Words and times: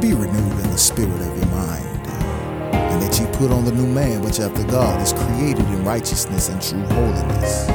be 0.00 0.14
renewed 0.14 0.52
in 0.64 0.70
the 0.70 0.78
spirit 0.78 1.20
of 1.20 1.36
your 1.36 1.46
mind. 1.48 2.06
And 2.72 3.02
that 3.02 3.20
you 3.20 3.26
put 3.36 3.50
on 3.50 3.66
the 3.66 3.72
new 3.72 3.86
man, 3.86 4.22
which 4.22 4.40
after 4.40 4.64
God 4.64 5.02
is 5.02 5.12
created 5.12 5.66
in 5.66 5.84
righteousness 5.84 6.48
and 6.48 6.62
true 6.62 6.82
holiness. 6.94 7.66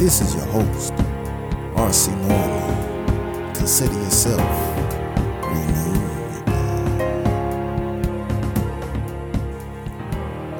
This 0.00 0.20
is 0.20 0.34
your 0.34 0.46
host, 0.46 0.92
R.C. 1.76 2.10
Norman. 2.10 3.54
Consider 3.54 3.94
yourself 3.94 4.40
renewed. 5.44 6.48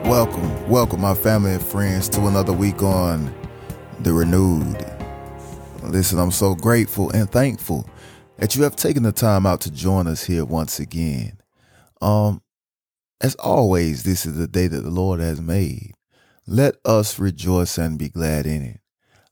Welcome, 0.06 0.68
welcome, 0.68 1.00
my 1.00 1.14
family 1.14 1.54
and 1.54 1.62
friends, 1.62 2.08
to 2.10 2.26
another 2.28 2.52
week 2.52 2.84
on 2.84 3.34
The 4.00 4.12
Renewed. 4.12 4.86
Listen, 5.82 6.20
I'm 6.20 6.30
so 6.30 6.54
grateful 6.54 7.10
and 7.10 7.28
thankful 7.28 7.84
that 8.38 8.56
you 8.56 8.62
have 8.62 8.76
taken 8.76 9.02
the 9.02 9.12
time 9.12 9.46
out 9.46 9.60
to 9.62 9.70
join 9.70 10.06
us 10.06 10.24
here 10.24 10.44
once 10.44 10.80
again. 10.80 11.38
Um, 12.00 12.42
as 13.20 13.34
always, 13.36 14.02
this 14.02 14.26
is 14.26 14.36
the 14.36 14.48
day 14.48 14.66
that 14.66 14.80
the 14.82 14.90
Lord 14.90 15.20
has 15.20 15.40
made. 15.40 15.92
Let 16.46 16.74
us 16.84 17.18
rejoice 17.18 17.78
and 17.78 17.98
be 17.98 18.08
glad 18.08 18.46
in 18.46 18.62
it. 18.62 18.80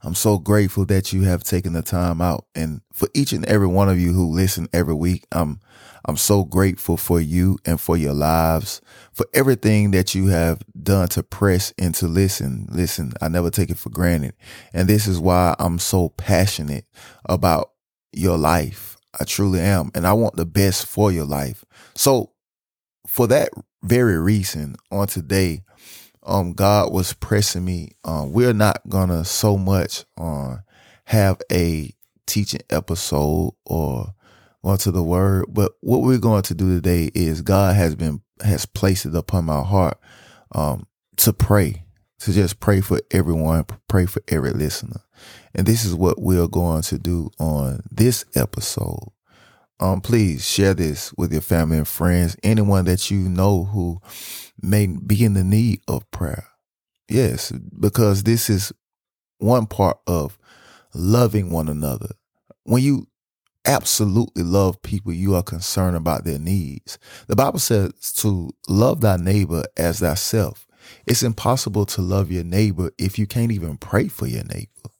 I'm 0.02 0.14
so 0.14 0.38
grateful 0.38 0.86
that 0.86 1.12
you 1.12 1.22
have 1.22 1.44
taken 1.44 1.74
the 1.74 1.82
time 1.82 2.22
out 2.22 2.46
and 2.54 2.80
for 2.92 3.08
each 3.12 3.32
and 3.32 3.44
every 3.44 3.66
one 3.66 3.90
of 3.90 3.98
you 3.98 4.12
who 4.12 4.30
listen 4.30 4.68
every 4.72 4.94
week. 4.94 5.26
I'm 5.32 5.60
I'm 6.06 6.16
so 6.16 6.44
grateful 6.44 6.96
for 6.96 7.20
you 7.20 7.58
and 7.66 7.78
for 7.78 7.96
your 7.96 8.14
lives, 8.14 8.80
for 9.12 9.26
everything 9.34 9.90
that 9.90 10.14
you 10.14 10.28
have 10.28 10.62
done 10.82 11.08
to 11.08 11.22
press 11.22 11.74
and 11.76 11.94
to 11.96 12.06
listen. 12.06 12.66
Listen, 12.70 13.12
I 13.20 13.28
never 13.28 13.50
take 13.50 13.68
it 13.68 13.76
for 13.76 13.90
granted. 13.90 14.32
And 14.72 14.88
this 14.88 15.06
is 15.06 15.18
why 15.18 15.54
I'm 15.58 15.78
so 15.78 16.08
passionate 16.10 16.86
about 17.26 17.72
your 18.12 18.38
life. 18.38 18.96
I 19.18 19.24
truly 19.24 19.60
am. 19.60 19.90
And 19.94 20.06
I 20.06 20.12
want 20.12 20.36
the 20.36 20.46
best 20.46 20.86
for 20.86 21.10
your 21.10 21.24
life. 21.24 21.64
So 21.94 22.32
for 23.06 23.26
that 23.28 23.50
very 23.82 24.18
reason, 24.18 24.76
on 24.90 25.06
today, 25.06 25.62
um, 26.22 26.52
God 26.52 26.92
was 26.92 27.12
pressing 27.14 27.64
me. 27.64 27.92
Um, 28.04 28.32
we're 28.32 28.52
not 28.52 28.88
gonna 28.88 29.24
so 29.24 29.56
much 29.56 30.04
uh, 30.16 30.58
have 31.06 31.40
a 31.50 31.92
teaching 32.26 32.60
episode 32.70 33.54
or 33.66 34.14
going 34.62 34.78
to 34.78 34.90
the 34.90 35.02
word, 35.02 35.46
but 35.48 35.72
what 35.80 36.02
we're 36.02 36.18
going 36.18 36.42
to 36.42 36.54
do 36.54 36.74
today 36.74 37.10
is 37.14 37.42
God 37.42 37.74
has 37.74 37.94
been 37.96 38.22
has 38.42 38.66
placed 38.66 39.06
it 39.06 39.14
upon 39.14 39.44
my 39.44 39.62
heart 39.62 39.98
um, 40.54 40.86
to 41.16 41.32
pray, 41.32 41.84
to 42.20 42.32
just 42.32 42.60
pray 42.60 42.80
for 42.80 43.00
everyone, 43.10 43.64
pray 43.88 44.06
for 44.06 44.22
every 44.28 44.52
listener, 44.52 45.00
and 45.54 45.66
this 45.66 45.84
is 45.84 45.94
what 45.94 46.20
we're 46.20 46.48
going 46.48 46.82
to 46.82 46.98
do 46.98 47.30
on 47.38 47.82
this 47.90 48.24
episode. 48.34 49.08
Um, 49.80 50.00
please 50.02 50.46
share 50.46 50.74
this 50.74 51.12
with 51.16 51.32
your 51.32 51.40
family 51.40 51.78
and 51.78 51.88
friends, 51.88 52.36
anyone 52.42 52.84
that 52.84 53.10
you 53.10 53.16
know 53.16 53.64
who 53.64 54.00
may 54.60 54.86
be 54.86 55.24
in 55.24 55.34
the 55.34 55.44
need 55.44 55.80
of 55.88 56.08
prayer. 56.10 56.46
Yes, 57.08 57.50
because 57.50 58.22
this 58.22 58.50
is 58.50 58.72
one 59.38 59.66
part 59.66 59.98
of 60.06 60.38
loving 60.94 61.50
one 61.50 61.68
another. 61.68 62.10
When 62.64 62.82
you 62.82 63.06
absolutely 63.64 64.42
love 64.42 64.82
people, 64.82 65.12
you 65.12 65.34
are 65.34 65.42
concerned 65.42 65.96
about 65.96 66.24
their 66.24 66.38
needs. 66.38 66.98
The 67.26 67.36
Bible 67.36 67.58
says 67.58 68.12
to 68.18 68.50
love 68.68 69.00
thy 69.00 69.16
neighbor 69.16 69.64
as 69.76 70.00
thyself. 70.00 70.66
It's 71.06 71.22
impossible 71.22 71.86
to 71.86 72.02
love 72.02 72.30
your 72.30 72.44
neighbor 72.44 72.90
if 72.98 73.18
you 73.18 73.26
can't 73.26 73.52
even 73.52 73.76
pray 73.76 74.08
for 74.08 74.26
your 74.26 74.44
neighbor. 74.44 74.90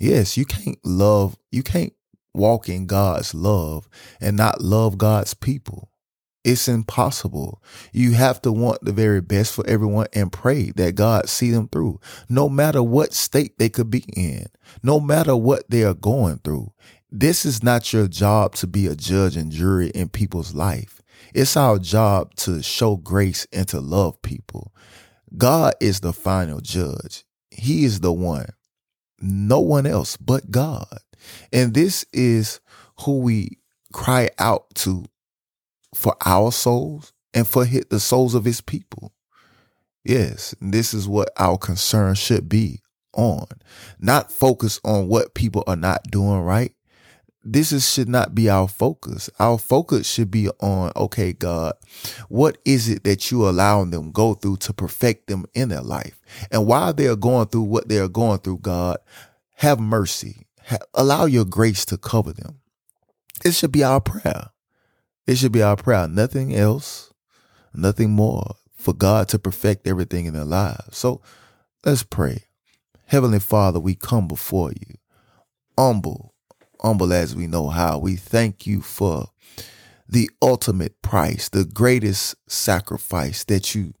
Yes, 0.00 0.38
you 0.38 0.46
can't 0.46 0.78
love, 0.82 1.36
you 1.52 1.62
can't 1.62 1.92
walk 2.32 2.70
in 2.70 2.86
God's 2.86 3.34
love 3.34 3.86
and 4.18 4.34
not 4.34 4.62
love 4.62 4.96
God's 4.96 5.34
people. 5.34 5.90
It's 6.42 6.68
impossible. 6.68 7.62
You 7.92 8.12
have 8.12 8.40
to 8.42 8.50
want 8.50 8.82
the 8.82 8.92
very 8.92 9.20
best 9.20 9.52
for 9.52 9.66
everyone 9.66 10.06
and 10.14 10.32
pray 10.32 10.70
that 10.76 10.94
God 10.94 11.28
see 11.28 11.50
them 11.50 11.68
through, 11.68 12.00
no 12.30 12.48
matter 12.48 12.82
what 12.82 13.12
state 13.12 13.58
they 13.58 13.68
could 13.68 13.90
be 13.90 14.04
in, 14.16 14.46
no 14.82 15.00
matter 15.00 15.36
what 15.36 15.68
they 15.68 15.84
are 15.84 15.92
going 15.92 16.38
through. 16.38 16.72
This 17.10 17.44
is 17.44 17.62
not 17.62 17.92
your 17.92 18.08
job 18.08 18.54
to 18.54 18.66
be 18.66 18.86
a 18.86 18.96
judge 18.96 19.36
and 19.36 19.52
jury 19.52 19.90
in 19.90 20.08
people's 20.08 20.54
life. 20.54 21.02
It's 21.34 21.58
our 21.58 21.78
job 21.78 22.34
to 22.36 22.62
show 22.62 22.96
grace 22.96 23.46
and 23.52 23.68
to 23.68 23.80
love 23.80 24.22
people. 24.22 24.72
God 25.36 25.74
is 25.78 26.00
the 26.00 26.14
final 26.14 26.60
judge. 26.60 27.24
He 27.50 27.84
is 27.84 28.00
the 28.00 28.12
one. 28.12 28.46
No 29.20 29.60
one 29.60 29.86
else 29.86 30.16
but 30.16 30.50
God. 30.50 30.86
And 31.52 31.74
this 31.74 32.04
is 32.12 32.60
who 33.00 33.20
we 33.20 33.58
cry 33.92 34.30
out 34.38 34.74
to 34.76 35.04
for 35.94 36.16
our 36.24 36.52
souls 36.52 37.12
and 37.34 37.46
for 37.46 37.64
the 37.64 38.00
souls 38.00 38.34
of 38.34 38.44
his 38.44 38.60
people. 38.60 39.12
Yes, 40.04 40.54
this 40.60 40.94
is 40.94 41.06
what 41.06 41.30
our 41.36 41.58
concern 41.58 42.14
should 42.14 42.48
be 42.48 42.80
on. 43.12 43.46
Not 43.98 44.32
focus 44.32 44.80
on 44.84 45.08
what 45.08 45.34
people 45.34 45.62
are 45.66 45.76
not 45.76 46.10
doing 46.10 46.40
right. 46.40 46.72
This 47.42 47.72
is 47.72 47.90
should 47.90 48.08
not 48.08 48.34
be 48.34 48.50
our 48.50 48.68
focus. 48.68 49.30
Our 49.38 49.56
focus 49.58 50.06
should 50.06 50.30
be 50.30 50.50
on, 50.60 50.92
okay, 50.94 51.32
God, 51.32 51.72
what 52.28 52.58
is 52.66 52.88
it 52.88 53.04
that 53.04 53.30
you 53.30 53.48
allowing 53.48 53.90
them 53.90 54.12
go 54.12 54.34
through 54.34 54.58
to 54.58 54.74
perfect 54.74 55.28
them 55.28 55.46
in 55.54 55.70
their 55.70 55.80
life? 55.80 56.20
And 56.50 56.66
while 56.66 56.92
they 56.92 57.06
are 57.06 57.16
going 57.16 57.48
through 57.48 57.62
what 57.62 57.88
they 57.88 57.98
are 57.98 58.08
going 58.08 58.40
through, 58.40 58.58
God, 58.58 58.98
have 59.56 59.80
mercy. 59.80 60.46
Ha- 60.66 60.78
allow 60.92 61.24
your 61.24 61.46
grace 61.46 61.86
to 61.86 61.96
cover 61.96 62.32
them. 62.32 62.60
It 63.42 63.52
should 63.52 63.72
be 63.72 63.84
our 63.84 64.02
prayer. 64.02 64.50
It 65.26 65.36
should 65.36 65.52
be 65.52 65.62
our 65.62 65.76
prayer. 65.76 66.08
Nothing 66.08 66.54
else, 66.54 67.12
nothing 67.72 68.10
more 68.10 68.56
for 68.74 68.92
God 68.92 69.28
to 69.28 69.38
perfect 69.38 69.86
everything 69.86 70.26
in 70.26 70.34
their 70.34 70.44
lives. 70.44 70.96
So 70.96 71.22
let's 71.84 72.02
pray. 72.02 72.44
Heavenly 73.06 73.40
Father, 73.40 73.80
we 73.80 73.94
come 73.94 74.28
before 74.28 74.72
you, 74.72 74.96
humble, 75.76 76.34
humble 76.80 77.12
as 77.12 77.34
we 77.34 77.46
know 77.46 77.68
how. 77.68 77.98
We 77.98 78.16
thank 78.16 78.66
you 78.66 78.80
for 78.80 79.28
the 80.08 80.30
ultimate 80.42 81.00
price, 81.02 81.48
the 81.48 81.64
greatest 81.64 82.34
sacrifice 82.48 83.44
that 83.44 83.74
you 83.74 83.94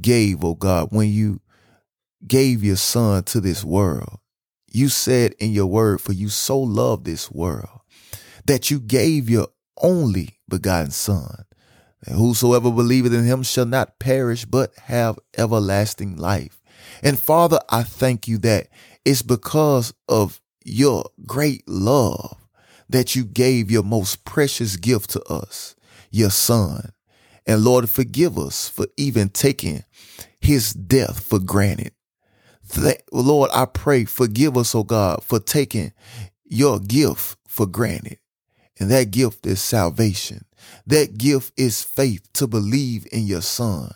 gave, 0.00 0.44
oh 0.44 0.54
God, 0.54 0.88
when 0.90 1.10
you 1.10 1.40
gave 2.26 2.64
your 2.64 2.76
son 2.76 3.22
to 3.24 3.40
this 3.40 3.64
world. 3.64 4.18
You 4.70 4.88
said 4.88 5.34
in 5.38 5.52
your 5.52 5.66
word, 5.66 6.00
for 6.00 6.12
you 6.12 6.28
so 6.28 6.58
loved 6.58 7.04
this 7.04 7.30
world 7.30 7.80
that 8.46 8.70
you 8.70 8.80
gave 8.80 9.30
your 9.30 9.48
only 9.80 10.40
begotten 10.48 10.90
Son. 10.90 11.44
And 12.06 12.16
whosoever 12.16 12.70
believeth 12.70 13.14
in 13.14 13.24
him 13.24 13.42
shall 13.42 13.66
not 13.66 13.98
perish, 13.98 14.44
but 14.44 14.76
have 14.84 15.18
everlasting 15.38 16.16
life. 16.16 16.60
And 17.02 17.18
Father, 17.18 17.60
I 17.70 17.82
thank 17.82 18.28
you 18.28 18.38
that 18.38 18.68
it's 19.04 19.22
because 19.22 19.94
of 20.08 20.40
your 20.64 21.04
great 21.26 21.68
love 21.68 22.36
that 22.88 23.14
you 23.14 23.24
gave 23.24 23.70
your 23.70 23.82
most 23.82 24.24
precious 24.24 24.76
gift 24.76 25.10
to 25.10 25.22
us, 25.24 25.74
your 26.10 26.30
Son. 26.30 26.90
And 27.46 27.62
Lord, 27.62 27.88
forgive 27.88 28.38
us 28.38 28.68
for 28.68 28.86
even 28.96 29.28
taking 29.28 29.84
his 30.40 30.72
death 30.72 31.22
for 31.22 31.38
granted. 31.38 31.92
Lord, 33.12 33.50
I 33.52 33.66
pray, 33.66 34.04
forgive 34.04 34.56
us, 34.56 34.74
oh 34.74 34.84
God, 34.84 35.22
for 35.22 35.38
taking 35.38 35.92
your 36.44 36.80
gift 36.80 37.38
for 37.46 37.66
granted. 37.66 38.18
And 38.78 38.90
that 38.90 39.10
gift 39.10 39.46
is 39.46 39.62
salvation. 39.62 40.46
That 40.86 41.18
gift 41.18 41.52
is 41.56 41.82
faith 41.82 42.32
to 42.34 42.46
believe 42.46 43.06
in 43.12 43.26
your 43.26 43.42
son. 43.42 43.92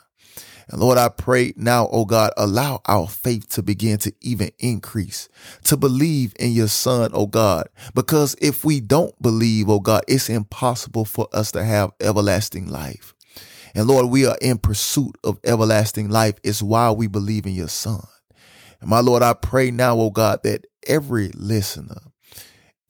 And 0.70 0.80
Lord, 0.80 0.98
I 0.98 1.08
pray 1.08 1.54
now, 1.56 1.88
oh 1.90 2.04
God, 2.04 2.32
allow 2.36 2.82
our 2.86 3.08
faith 3.08 3.48
to 3.50 3.62
begin 3.62 3.98
to 3.98 4.12
even 4.20 4.50
increase, 4.58 5.28
to 5.64 5.76
believe 5.76 6.34
in 6.38 6.52
your 6.52 6.68
son, 6.68 7.10
oh 7.14 7.26
God. 7.26 7.68
Because 7.94 8.36
if 8.40 8.64
we 8.64 8.80
don't 8.80 9.20
believe, 9.22 9.68
oh 9.70 9.80
God, 9.80 10.02
it's 10.06 10.28
impossible 10.28 11.06
for 11.06 11.26
us 11.32 11.52
to 11.52 11.64
have 11.64 11.92
everlasting 12.00 12.68
life. 12.68 13.14
And 13.74 13.86
Lord, 13.86 14.06
we 14.06 14.26
are 14.26 14.36
in 14.40 14.58
pursuit 14.58 15.16
of 15.24 15.38
everlasting 15.44 16.10
life. 16.10 16.34
It's 16.42 16.62
why 16.62 16.90
we 16.90 17.06
believe 17.06 17.46
in 17.46 17.52
your 17.54 17.68
son. 17.68 18.06
And 18.80 18.90
my 18.90 19.00
Lord, 19.00 19.22
I 19.22 19.32
pray 19.32 19.70
now, 19.70 19.96
oh 19.96 20.10
God, 20.10 20.42
that 20.44 20.66
every 20.86 21.28
listener, 21.34 22.00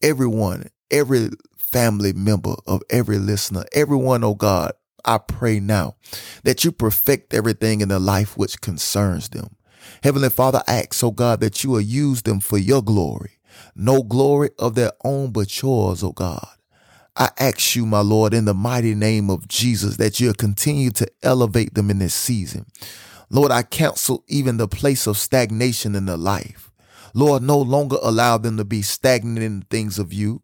everyone, 0.01 0.69
every 0.91 1.29
family 1.57 2.13
member, 2.13 2.55
of 2.65 2.81
every 2.89 3.17
listener, 3.17 3.63
everyone, 3.73 4.23
oh 4.23 4.35
God, 4.35 4.73
I 5.05 5.17
pray 5.17 5.59
now 5.59 5.95
that 6.43 6.63
you 6.63 6.71
perfect 6.71 7.33
everything 7.33 7.81
in 7.81 7.89
their 7.89 7.99
life 7.99 8.37
which 8.37 8.61
concerns 8.61 9.29
them. 9.29 9.55
Heavenly 10.03 10.29
Father, 10.29 10.61
I 10.67 10.79
ask, 10.79 11.03
oh 11.03 11.11
God, 11.11 11.39
that 11.41 11.63
you 11.63 11.71
will 11.71 11.81
use 11.81 12.21
them 12.23 12.39
for 12.39 12.57
your 12.57 12.81
glory. 12.81 13.39
No 13.75 14.03
glory 14.03 14.49
of 14.59 14.75
their 14.75 14.91
own 15.03 15.31
but 15.31 15.61
yours, 15.61 16.03
oh 16.03 16.11
God. 16.11 16.47
I 17.15 17.29
ask 17.37 17.75
you, 17.75 17.85
my 17.85 17.99
Lord, 17.99 18.33
in 18.33 18.45
the 18.45 18.53
mighty 18.53 18.95
name 18.95 19.29
of 19.29 19.47
Jesus, 19.47 19.97
that 19.97 20.19
you'll 20.19 20.33
continue 20.33 20.91
to 20.91 21.07
elevate 21.21 21.73
them 21.73 21.89
in 21.89 21.99
this 21.99 22.13
season. 22.13 22.65
Lord, 23.29 23.51
I 23.51 23.63
counsel 23.63 24.23
even 24.27 24.57
the 24.57 24.67
place 24.67 25.05
of 25.05 25.17
stagnation 25.17 25.95
in 25.95 26.05
their 26.05 26.17
life. 26.17 26.68
Lord, 27.13 27.43
no 27.43 27.57
longer 27.59 27.97
allow 28.01 28.37
them 28.37 28.57
to 28.57 28.65
be 28.65 28.81
stagnant 28.81 29.39
in 29.39 29.59
the 29.61 29.65
things 29.65 29.99
of 29.99 30.13
you. 30.13 30.41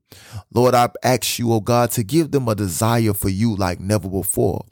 Lord, 0.54 0.76
I 0.76 0.90
ask 1.04 1.40
you, 1.40 1.52
oh 1.52 1.60
God, 1.60 1.92
to 1.92 2.04
give 2.04 2.32
them 2.32 2.48
a 2.48 2.56
desire 2.56 3.14
for 3.14 3.30
you 3.30 3.56
like 3.56 3.80
never 3.80 4.10
before. 4.10 4.66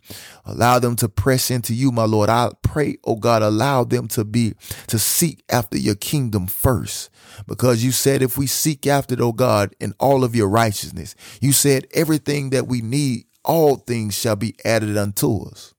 Allow 0.45 0.79
them 0.79 0.95
to 0.97 1.09
press 1.09 1.51
into 1.51 1.73
you, 1.73 1.91
my 1.91 2.05
Lord. 2.05 2.29
I 2.29 2.51
pray, 2.61 2.97
oh 3.03 3.15
God, 3.15 3.41
allow 3.41 3.83
them 3.83 4.07
to 4.09 4.23
be, 4.23 4.53
to 4.87 4.99
seek 4.99 5.43
after 5.49 5.77
your 5.77 5.95
kingdom 5.95 6.47
first. 6.47 7.09
Because 7.47 7.83
you 7.83 7.91
said 7.91 8.21
if 8.21 8.37
we 8.37 8.47
seek 8.47 8.87
after 8.87 9.15
it, 9.15 9.21
oh 9.21 9.33
God, 9.33 9.75
in 9.79 9.93
all 9.99 10.23
of 10.23 10.35
your 10.35 10.47
righteousness, 10.49 11.15
you 11.41 11.51
said 11.51 11.87
everything 11.93 12.51
that 12.51 12.67
we 12.67 12.81
need, 12.81 13.25
all 13.43 13.75
things 13.75 14.13
shall 14.17 14.35
be 14.35 14.55
added 14.63 14.97
unto 14.97 15.45
us. 15.47 15.73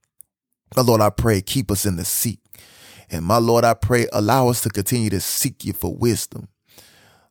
My 0.77 0.83
Lord, 0.83 1.01
I 1.01 1.11
pray, 1.11 1.41
keep 1.41 1.71
us 1.71 1.87
in 1.87 1.97
the 1.97 2.05
seek. 2.05 2.41
And 3.15 3.25
my 3.25 3.39
Lord, 3.39 3.65
I 3.65 3.75
pray, 3.75 4.09
allow 4.13 4.49
us 4.49 4.61
to 4.63 4.71
continue 4.71 5.09
to 5.11 5.21
seek 5.21 5.65
you 5.65 5.73
for 5.73 5.95
wisdom. 5.95 6.49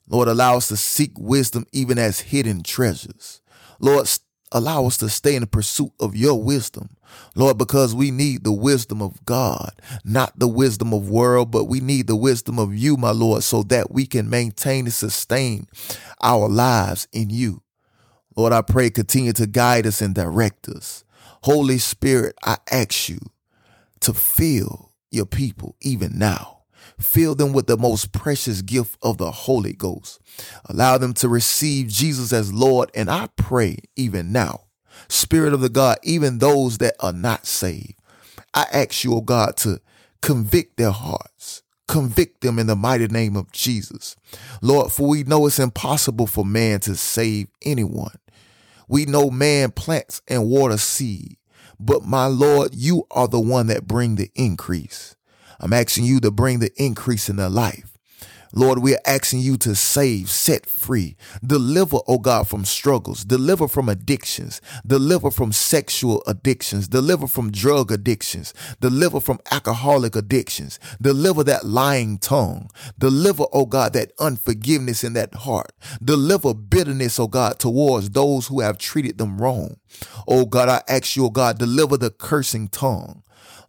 Lord, 0.07 0.29
allow 0.29 0.57
us 0.57 0.69
to 0.69 0.77
seek 0.77 1.11
wisdom 1.17 1.65
even 1.73 1.97
as 1.97 2.21
hidden 2.21 2.63
treasures. 2.63 3.41
Lord, 3.79 4.07
allow 4.53 4.85
us 4.85 4.97
to 4.97 5.09
stay 5.09 5.35
in 5.35 5.41
the 5.41 5.47
pursuit 5.47 5.91
of 5.99 6.15
your 6.15 6.41
wisdom. 6.41 6.95
Lord, 7.35 7.57
because 7.57 7.93
we 7.93 8.11
need 8.11 8.43
the 8.43 8.53
wisdom 8.53 9.01
of 9.01 9.23
God, 9.25 9.73
not 10.05 10.39
the 10.39 10.47
wisdom 10.47 10.93
of 10.93 11.09
world, 11.09 11.51
but 11.51 11.65
we 11.65 11.81
need 11.81 12.07
the 12.07 12.15
wisdom 12.15 12.59
of 12.59 12.73
you, 12.73 12.95
my 12.95 13.11
Lord, 13.11 13.43
so 13.43 13.63
that 13.63 13.91
we 13.91 14.05
can 14.05 14.29
maintain 14.29 14.85
and 14.85 14.93
sustain 14.93 15.67
our 16.21 16.47
lives 16.47 17.07
in 17.11 17.29
you. 17.29 17.61
Lord, 18.37 18.53
I 18.53 18.61
pray 18.61 18.89
continue 18.89 19.33
to 19.33 19.47
guide 19.47 19.85
us 19.85 20.01
and 20.01 20.15
direct 20.15 20.69
us. 20.69 21.03
Holy 21.43 21.77
Spirit, 21.77 22.35
I 22.43 22.57
ask 22.71 23.09
you 23.09 23.19
to 23.99 24.13
fill 24.13 24.92
your 25.13 25.25
people 25.25 25.75
even 25.81 26.17
now. 26.17 26.63
Fill 26.99 27.35
them 27.35 27.53
with 27.53 27.67
the 27.67 27.77
most 27.77 28.11
precious 28.11 28.61
gift 28.61 28.97
of 29.01 29.17
the 29.17 29.31
Holy 29.31 29.73
Ghost. 29.73 30.19
Allow 30.65 30.97
them 30.97 31.13
to 31.15 31.29
receive 31.29 31.87
Jesus 31.87 32.33
as 32.33 32.53
Lord. 32.53 32.91
And 32.93 33.09
I 33.09 33.29
pray 33.35 33.77
even 33.95 34.31
now, 34.31 34.65
Spirit 35.07 35.53
of 35.53 35.61
the 35.61 35.69
God, 35.69 35.97
even 36.03 36.39
those 36.39 36.77
that 36.79 36.95
are 36.99 37.13
not 37.13 37.45
saved, 37.45 37.95
I 38.53 38.65
ask 38.71 39.03
you, 39.03 39.15
oh 39.15 39.21
God, 39.21 39.57
to 39.57 39.79
convict 40.21 40.77
their 40.77 40.91
hearts. 40.91 41.63
Convict 41.87 42.41
them 42.41 42.59
in 42.59 42.67
the 42.67 42.75
mighty 42.75 43.07
name 43.07 43.35
of 43.35 43.51
Jesus. 43.51 44.15
Lord, 44.61 44.91
for 44.91 45.07
we 45.07 45.23
know 45.23 45.45
it's 45.45 45.59
impossible 45.59 46.27
for 46.27 46.45
man 46.45 46.79
to 46.81 46.95
save 46.95 47.47
anyone. 47.61 48.15
We 48.87 49.05
know 49.05 49.29
man 49.29 49.71
plants 49.71 50.21
and 50.27 50.47
water 50.47 50.77
seed, 50.77 51.37
but 51.85 52.03
my 52.03 52.27
Lord, 52.27 52.73
you 52.73 53.05
are 53.11 53.27
the 53.27 53.39
one 53.39 53.67
that 53.67 53.87
bring 53.87 54.15
the 54.15 54.31
increase. 54.35 55.15
I'm 55.59 55.73
asking 55.73 56.05
you 56.05 56.19
to 56.21 56.31
bring 56.31 56.59
the 56.59 56.71
increase 56.77 57.29
in 57.29 57.35
their 57.35 57.49
life. 57.49 57.92
Lord, 58.55 58.79
we 58.79 58.93
are 58.93 59.01
asking 59.03 59.39
you 59.39 59.57
to 59.57 59.73
save, 59.73 60.29
set 60.29 60.67
free, 60.67 61.15
deliver, 61.43 61.97
oh 62.07 62.19
God, 62.19 62.47
from 62.47 62.65
struggles, 62.65 63.25
deliver 63.25 63.67
from 63.67 63.89
addictions, 63.89 64.61
deliver 64.85 65.31
from 65.31 65.51
sexual 65.51 66.21
addictions, 66.27 66.87
deliver 66.87 67.25
from 67.25 67.51
drug 67.51 67.91
addictions, 67.91 68.53
deliver 68.79 69.19
from 69.19 69.39
alcoholic 69.49 70.15
addictions, 70.15 70.79
deliver 71.01 71.43
that 71.43 71.65
lying 71.65 72.19
tongue, 72.19 72.69
deliver, 72.99 73.45
oh 73.51 73.65
God, 73.65 73.93
that 73.93 74.11
unforgiveness 74.19 75.03
in 75.03 75.13
that 75.13 75.33
heart, 75.33 75.71
deliver 76.03 76.53
bitterness, 76.53 77.19
oh 77.19 77.27
God, 77.27 77.57
towards 77.57 78.11
those 78.11 78.47
who 78.47 78.59
have 78.59 78.77
treated 78.77 79.17
them 79.17 79.41
wrong. 79.41 79.77
Oh 80.27 80.45
God, 80.45 80.69
I 80.69 80.83
ask 80.87 81.15
you, 81.15 81.25
oh 81.25 81.31
God, 81.31 81.57
deliver 81.57 81.97
the 81.97 82.11
cursing 82.11 82.67
tongue. 82.67 83.23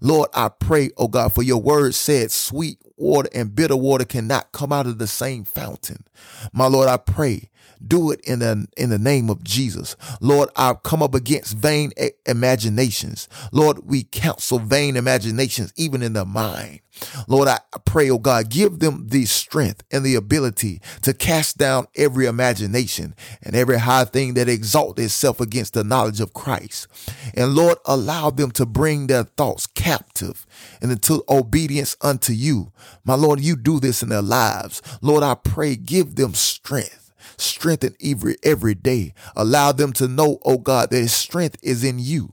Lord, 0.04 0.30
I 0.34 0.50
pray, 0.50 0.90
oh 0.98 1.08
God, 1.08 1.34
for 1.34 1.42
your 1.42 1.62
word 1.62 1.94
said 1.96 2.30
sweet 2.30 2.78
water 2.98 3.30
and 3.34 3.56
bitter 3.56 3.76
water 3.76 4.04
cannot 4.04 4.52
come 4.52 4.72
out 4.72 4.86
of 4.86 4.98
the 4.98 5.08
same 5.08 5.44
fountain. 5.44 6.04
My 6.52 6.66
Lord, 6.66 6.90
I 6.90 6.98
pray 6.98 7.50
do 7.86 8.10
it 8.10 8.20
in 8.20 8.40
the, 8.40 8.66
in 8.76 8.90
the 8.90 8.98
name 8.98 9.30
of 9.30 9.44
Jesus. 9.44 9.96
Lord, 10.20 10.48
I've 10.56 10.82
come 10.82 11.02
up 11.02 11.14
against 11.14 11.56
vain 11.56 11.92
imaginations. 12.26 13.28
Lord, 13.52 13.80
we 13.84 14.04
counsel 14.04 14.58
vain 14.58 14.96
imaginations, 14.96 15.72
even 15.76 16.02
in 16.02 16.12
the 16.12 16.24
mind. 16.24 16.80
Lord, 17.26 17.48
I 17.48 17.58
pray, 17.84 18.08
oh 18.08 18.18
God, 18.18 18.50
give 18.50 18.78
them 18.78 19.08
the 19.08 19.24
strength 19.24 19.82
and 19.90 20.04
the 20.04 20.14
ability 20.14 20.80
to 21.02 21.12
cast 21.12 21.58
down 21.58 21.86
every 21.96 22.26
imagination 22.26 23.14
and 23.42 23.56
every 23.56 23.78
high 23.78 24.04
thing 24.04 24.34
that 24.34 24.48
exalts 24.48 25.02
itself 25.02 25.40
against 25.40 25.74
the 25.74 25.82
knowledge 25.82 26.20
of 26.20 26.32
Christ. 26.32 26.86
And 27.34 27.54
Lord, 27.54 27.78
allow 27.84 28.30
them 28.30 28.52
to 28.52 28.66
bring 28.66 29.08
their 29.08 29.24
thoughts 29.24 29.66
captive 29.66 30.46
and 30.80 30.92
into 30.92 31.24
obedience 31.28 31.96
unto 32.00 32.32
you. 32.32 32.72
My 33.04 33.14
Lord, 33.14 33.40
you 33.40 33.56
do 33.56 33.80
this 33.80 34.02
in 34.02 34.08
their 34.08 34.22
lives. 34.22 34.80
Lord, 35.00 35.24
I 35.24 35.34
pray, 35.34 35.74
give 35.76 36.14
them 36.14 36.34
strength 36.34 37.03
strengthen 37.36 37.94
every 38.02 38.36
every 38.42 38.74
day. 38.74 39.14
Allow 39.36 39.72
them 39.72 39.92
to 39.94 40.08
know, 40.08 40.38
oh 40.44 40.58
God, 40.58 40.90
that 40.90 41.08
strength 41.08 41.58
is 41.62 41.84
in 41.84 41.98
you. 41.98 42.32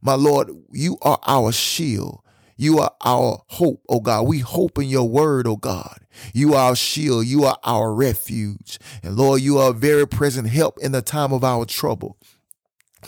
My 0.00 0.14
Lord, 0.14 0.50
you 0.70 0.98
are 1.02 1.18
our 1.26 1.52
shield. 1.52 2.20
You 2.56 2.78
are 2.78 2.92
our 3.04 3.42
hope, 3.48 3.82
oh 3.88 4.00
God. 4.00 4.26
We 4.26 4.38
hope 4.38 4.78
in 4.78 4.88
your 4.88 5.08
word, 5.08 5.46
oh 5.46 5.56
God. 5.56 5.98
You 6.34 6.54
are 6.54 6.70
our 6.70 6.76
shield. 6.76 7.26
You 7.26 7.44
are 7.44 7.58
our 7.64 7.92
refuge. 7.94 8.78
And 9.02 9.16
Lord, 9.16 9.40
you 9.40 9.58
are 9.58 9.70
a 9.70 9.74
very 9.74 10.06
present 10.06 10.48
help 10.48 10.78
in 10.78 10.92
the 10.92 11.02
time 11.02 11.32
of 11.32 11.42
our 11.44 11.64
trouble. 11.64 12.16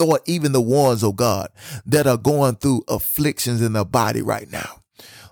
Lord, 0.01 0.23
even 0.27 0.53
the 0.53 0.61
ones, 0.61 1.05
oh 1.05 1.13
God, 1.13 1.51
that 1.87 2.07
are 2.07 2.17
going 2.17 2.57
through 2.57 2.83
afflictions 2.89 3.63
in 3.63 3.75
their 3.75 3.85
body 3.85 4.23
right 4.23 4.51
now. 4.51 4.81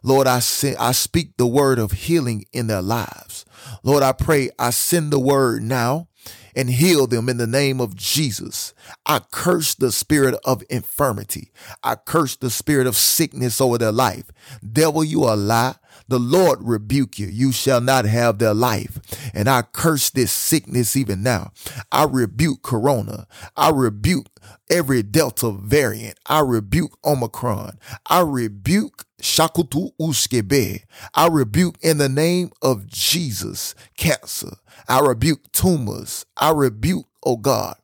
Lord, 0.03 0.27
I 0.27 0.41
send, 0.41 0.77
I 0.79 0.93
speak 0.93 1.37
the 1.37 1.47
word 1.47 1.79
of 1.79 1.93
healing 1.93 2.45
in 2.53 2.67
their 2.67 2.83
lives. 2.83 3.45
Lord, 3.83 4.03
I 4.03 4.13
pray 4.13 4.51
I 4.59 4.71
send 4.71 5.13
the 5.13 5.19
word 5.19 5.63
now 5.63 6.09
and 6.55 6.71
heal 6.71 7.07
them 7.07 7.29
in 7.29 7.39
the 7.39 7.47
name 7.47 7.81
of 7.81 7.97
Jesus. 7.97 8.75
I 9.07 9.21
curse 9.31 9.75
the 9.75 9.91
spirit 9.91 10.35
of 10.45 10.63
infirmity. 10.69 11.51
I 11.83 11.95
curse 11.97 12.37
the 12.37 12.51
spirit 12.51 12.87
of 12.87 12.97
sickness 12.97 13.61
over 13.61 13.79
their 13.79 13.93
life. 13.93 14.31
Devil, 14.71 15.05
you 15.05 15.25
a 15.25 15.35
lie. 15.35 15.77
The 16.09 16.19
Lord 16.19 16.59
rebuke 16.63 17.19
you. 17.19 17.27
You 17.27 17.53
shall 17.53 17.81
not 17.81 18.05
have 18.05 18.39
their 18.39 18.55
life. 18.55 18.99
And 19.33 19.49
I 19.49 19.63
curse 19.63 20.11
this 20.11 20.33
sickness 20.33 20.97
even 20.97 21.23
now. 21.23 21.53
I 21.91 22.05
rebuke 22.05 22.63
corona. 22.63 23.27
I 23.57 23.71
rebuke 23.71 24.27
every 24.71 25.03
Delta 25.03 25.53
variant. 25.53 26.19
I 26.27 26.41
rebuke 26.41 26.99
Omicron. 27.05 27.79
I 28.07 28.21
rebuke 28.21 29.05
Shakutu 29.23 29.93
Uskebe. 30.01 30.85
I 31.15 31.29
rebuke 31.29 31.79
in 31.83 31.99
the 31.99 32.11
name 32.11 32.53
of 32.63 32.89
Jesus 32.89 33.75
cancer. 33.99 34.57
I 34.89 35.01
rebuke 35.01 35.53
tumors. 35.53 36.27
I 36.39 36.53
rebuke, 36.53 37.07
oh 37.25 37.39
God, 37.39 37.77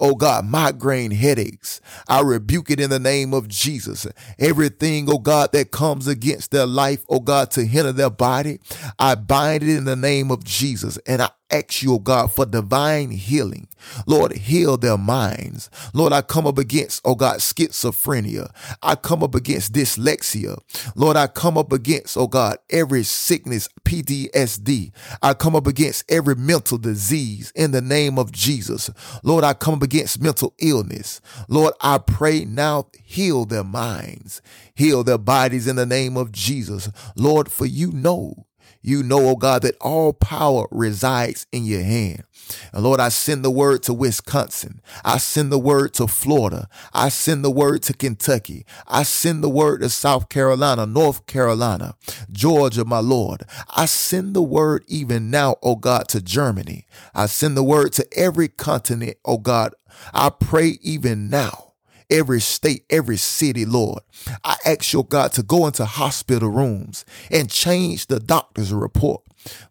Oh 0.00 0.16
God, 0.16 0.46
migraine 0.46 1.12
headaches. 1.12 1.80
I 2.08 2.20
rebuke 2.22 2.70
it 2.70 2.80
in 2.80 2.90
the 2.90 3.00
name 3.00 3.34
of 3.34 3.48
Jesus. 3.48 4.06
Everything, 4.38 5.08
oh 5.10 5.18
God, 5.18 5.52
that 5.52 5.72
comes 5.72 6.08
against 6.08 6.52
their 6.52 6.66
life, 6.66 7.04
oh 7.08 7.20
God, 7.20 7.50
to 7.52 7.64
hinder 7.66 7.92
their 7.92 8.10
body, 8.10 8.60
I 8.98 9.16
bind 9.16 9.64
it 9.64 9.70
in 9.70 9.84
the 9.86 9.96
name 9.96 10.30
of 10.32 10.44
Jesus. 10.44 10.98
And 11.06 11.22
I 11.22 11.30
ask 11.52 11.82
you, 11.82 11.94
oh 11.94 11.98
God, 11.98 12.32
for 12.32 12.46
divine 12.46 13.10
healing. 13.10 13.68
Lord, 14.06 14.32
heal 14.32 14.76
their 14.76 14.98
minds. 14.98 15.70
Lord, 15.94 16.12
I 16.12 16.22
come 16.22 16.46
up 16.46 16.58
against, 16.58 17.02
oh 17.04 17.14
God, 17.14 17.38
schizophrenia. 17.40 18.50
I 18.82 18.94
come 18.96 19.22
up 19.22 19.34
against 19.34 19.72
dyslexia. 19.72 20.58
Lord, 20.96 21.16
I 21.16 21.26
come 21.26 21.58
up 21.58 21.72
against, 21.72 22.16
oh 22.16 22.26
God, 22.26 22.58
every 22.70 23.02
sickness, 23.04 23.68
PTSD. 23.84 24.92
I 25.22 25.34
come 25.34 25.54
up 25.56 25.66
against 25.66 26.10
every 26.10 26.34
mental 26.34 26.78
disease 26.78 27.52
in 27.54 27.72
the 27.72 27.82
name 27.82 28.18
of 28.18 28.32
Jesus. 28.32 28.90
Lord, 29.22 29.44
I 29.44 29.54
come 29.54 29.74
up 29.74 29.82
against 29.82 30.20
mental 30.22 30.54
illness. 30.58 31.20
Lord, 31.48 31.74
I 31.80 31.98
pray 31.98 32.44
now, 32.44 32.88
heal 33.02 33.44
their 33.44 33.64
minds, 33.64 34.42
heal 34.74 35.04
their 35.04 35.18
bodies 35.18 35.66
in 35.66 35.76
the 35.76 35.86
name 35.86 36.16
of 36.16 36.32
Jesus. 36.32 36.90
Lord, 37.16 37.50
for 37.50 37.66
you 37.66 37.92
know 37.92 38.46
you 38.82 39.02
know, 39.02 39.28
oh 39.30 39.36
God, 39.36 39.62
that 39.62 39.76
all 39.80 40.12
power 40.12 40.66
resides 40.70 41.46
in 41.52 41.64
your 41.64 41.82
hand. 41.82 42.24
And 42.72 42.84
Lord, 42.84 43.00
I 43.00 43.10
send 43.10 43.44
the 43.44 43.50
word 43.50 43.82
to 43.84 43.94
Wisconsin. 43.94 44.80
I 45.04 45.18
send 45.18 45.52
the 45.52 45.58
word 45.58 45.94
to 45.94 46.06
Florida. 46.08 46.68
I 46.92 47.08
send 47.10 47.44
the 47.44 47.50
word 47.50 47.82
to 47.84 47.94
Kentucky. 47.94 48.66
I 48.88 49.04
send 49.04 49.44
the 49.44 49.48
word 49.50 49.82
to 49.82 49.90
South 49.90 50.28
Carolina, 50.28 50.86
North 50.86 51.26
Carolina, 51.26 51.94
Georgia, 52.32 52.84
my 52.84 53.00
Lord. 53.00 53.44
I 53.70 53.86
send 53.86 54.34
the 54.34 54.42
word 54.42 54.84
even 54.88 55.30
now, 55.30 55.56
oh 55.62 55.76
God, 55.76 56.08
to 56.08 56.22
Germany. 56.22 56.86
I 57.14 57.26
send 57.26 57.56
the 57.56 57.64
word 57.64 57.92
to 57.94 58.06
every 58.16 58.48
continent, 58.48 59.18
oh 59.24 59.38
God. 59.38 59.74
I 60.14 60.30
pray 60.30 60.78
even 60.82 61.30
now 61.30 61.71
every 62.12 62.40
state, 62.40 62.84
every 62.90 63.16
city, 63.16 63.64
Lord. 63.64 64.00
I 64.44 64.56
ask 64.64 64.92
your 64.92 65.04
God 65.04 65.32
to 65.32 65.42
go 65.42 65.66
into 65.66 65.84
hospital 65.84 66.50
rooms 66.50 67.04
and 67.30 67.50
change 67.50 68.06
the 68.06 68.20
doctor's 68.20 68.72
report. 68.72 69.22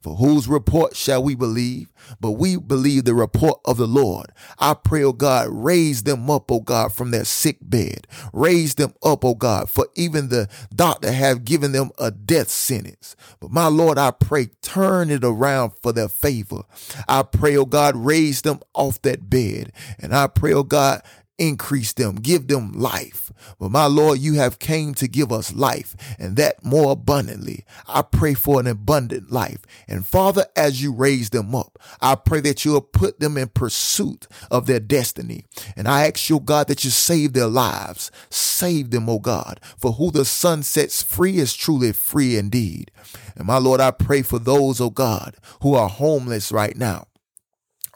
For 0.02 0.16
whose 0.16 0.48
report 0.50 0.96
shall 0.98 1.24
we 1.24 1.36
believe? 1.36 1.94
But 2.20 2.32
we 2.32 2.58
believe 2.58 3.06
the 3.06 3.14
report 3.14 3.60
of 3.64 3.78
the 3.78 3.88
Lord. 3.88 4.28
I 4.60 4.74
pray, 4.74 5.04
O 5.04 5.14
God, 5.14 5.48
raise 5.50 6.04
them 6.04 6.30
up, 6.30 6.52
O 6.52 6.60
God, 6.60 6.94
from 6.94 7.12
their 7.12 7.24
sick 7.24 7.58
bed. 7.62 8.06
Raise 8.34 8.76
them 8.76 8.94
up, 9.02 9.24
O 9.24 9.34
God, 9.34 9.70
for 9.70 9.88
even 9.96 10.28
the 10.30 10.50
doctor 10.76 11.12
have 11.12 11.46
given 11.46 11.72
them 11.72 11.92
a 11.98 12.12
death 12.12 12.50
sentence. 12.50 13.16
But 13.40 13.52
my 13.52 13.68
Lord, 13.68 13.98
I 13.98 14.12
pray, 14.12 14.48
turn 14.62 15.10
it 15.10 15.24
around 15.24 15.72
for 15.82 15.94
their 15.94 16.10
favor. 16.10 16.64
I 17.08 17.24
pray, 17.24 17.56
O 17.56 17.66
God, 17.66 17.96
raise 17.96 18.42
them 18.42 18.60
off 18.74 19.02
that 19.04 19.30
bed. 19.30 19.72
And 20.00 20.14
I 20.14 20.28
pray, 20.28 20.54
O 20.54 20.64
God, 20.64 21.02
increase 21.38 21.94
them, 21.94 22.16
give 22.16 22.48
them 22.48 22.72
life. 22.74 23.32
But 23.60 23.72
my 23.72 23.86
Lord, 23.86 24.20
you 24.20 24.36
have 24.36 24.60
came 24.60 24.94
to 24.96 25.08
give 25.08 25.32
us 25.32 25.54
life 25.54 25.96
and 26.20 26.36
that 26.36 26.64
more 26.64 26.92
abundantly. 26.92 27.66
I 27.88 28.04
pray 28.04 28.34
for 28.34 28.60
an 28.60 28.68
abundant 28.68 29.32
life. 29.32 29.62
And 29.88 30.06
Father, 30.06 30.46
as 30.56 30.82
you 30.82 30.94
raise 30.94 31.32
them 31.32 31.56
up, 31.56 31.80
I 32.00 32.16
pray 32.16 32.42
that 32.42 32.64
you'll 32.64 32.82
put 32.82 33.20
them 33.20 33.38
in 33.38 33.50
pursuit 33.50 34.28
of 34.50 34.68
their 34.68 34.80
destiny. 34.80 35.46
And 35.76 35.88
I 35.88 36.08
ask 36.08 36.30
you, 36.30 36.40
God, 36.40 36.68
that 36.68 36.84
you 36.84 36.90
save 36.90 37.34
their 37.34 37.48
lives. 37.48 38.12
Save 38.30 38.92
them, 38.92 39.10
O 39.10 39.20
God, 39.20 39.60
for 39.78 39.94
who 39.94 40.12
the 40.12 40.26
Son 40.26 40.64
sets 40.64 41.02
free 41.02 41.38
is 41.38 41.56
truly 41.56 41.92
free 41.92 42.38
indeed. 42.38 42.92
And 43.36 43.48
my 43.48 43.58
Lord, 43.58 43.82
I 43.82 43.92
pray 43.92 44.22
for 44.22 44.40
those, 44.40 44.80
O 44.80 44.90
God, 44.90 45.38
who 45.62 45.74
are 45.74 45.90
homeless 45.90 46.52
right 46.52 46.78
now. 46.78 47.08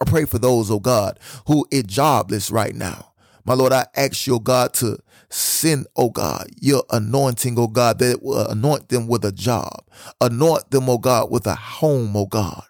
I 0.02 0.06
pray 0.06 0.26
for 0.26 0.40
those, 0.40 0.70
oh 0.70 0.80
God, 0.80 1.20
who 1.48 1.66
are 1.74 1.82
jobless 1.82 2.52
right 2.52 2.76
now. 2.76 3.14
My 3.46 3.56
Lord, 3.56 3.74
I 3.74 3.88
ask 3.96 4.28
your 4.28 4.42
God, 4.42 4.74
to 4.76 5.00
send, 5.30 5.88
oh 5.96 6.10
God, 6.12 6.48
your 6.62 6.84
anointing, 6.92 7.60
oh 7.60 7.68
God, 7.68 8.00
that 8.00 8.24
will 8.24 8.48
anoint 8.50 8.90
them 8.90 9.08
with 9.08 9.26
a 9.26 9.32
job. 9.32 9.86
Anoint 10.22 10.72
them, 10.72 10.90
oh 10.90 10.98
God, 11.00 11.32
with 11.32 11.48
a 11.48 11.56
home, 11.56 12.16
oh 12.18 12.28
God. 12.28 12.64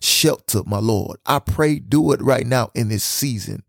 Shelter, 0.00 0.62
my 0.66 0.78
Lord. 0.78 1.18
I 1.26 1.40
pray, 1.40 1.78
do 1.78 2.12
it 2.12 2.22
right 2.22 2.46
now 2.46 2.70
in 2.74 2.88
this 2.88 3.04
season. 3.04 3.64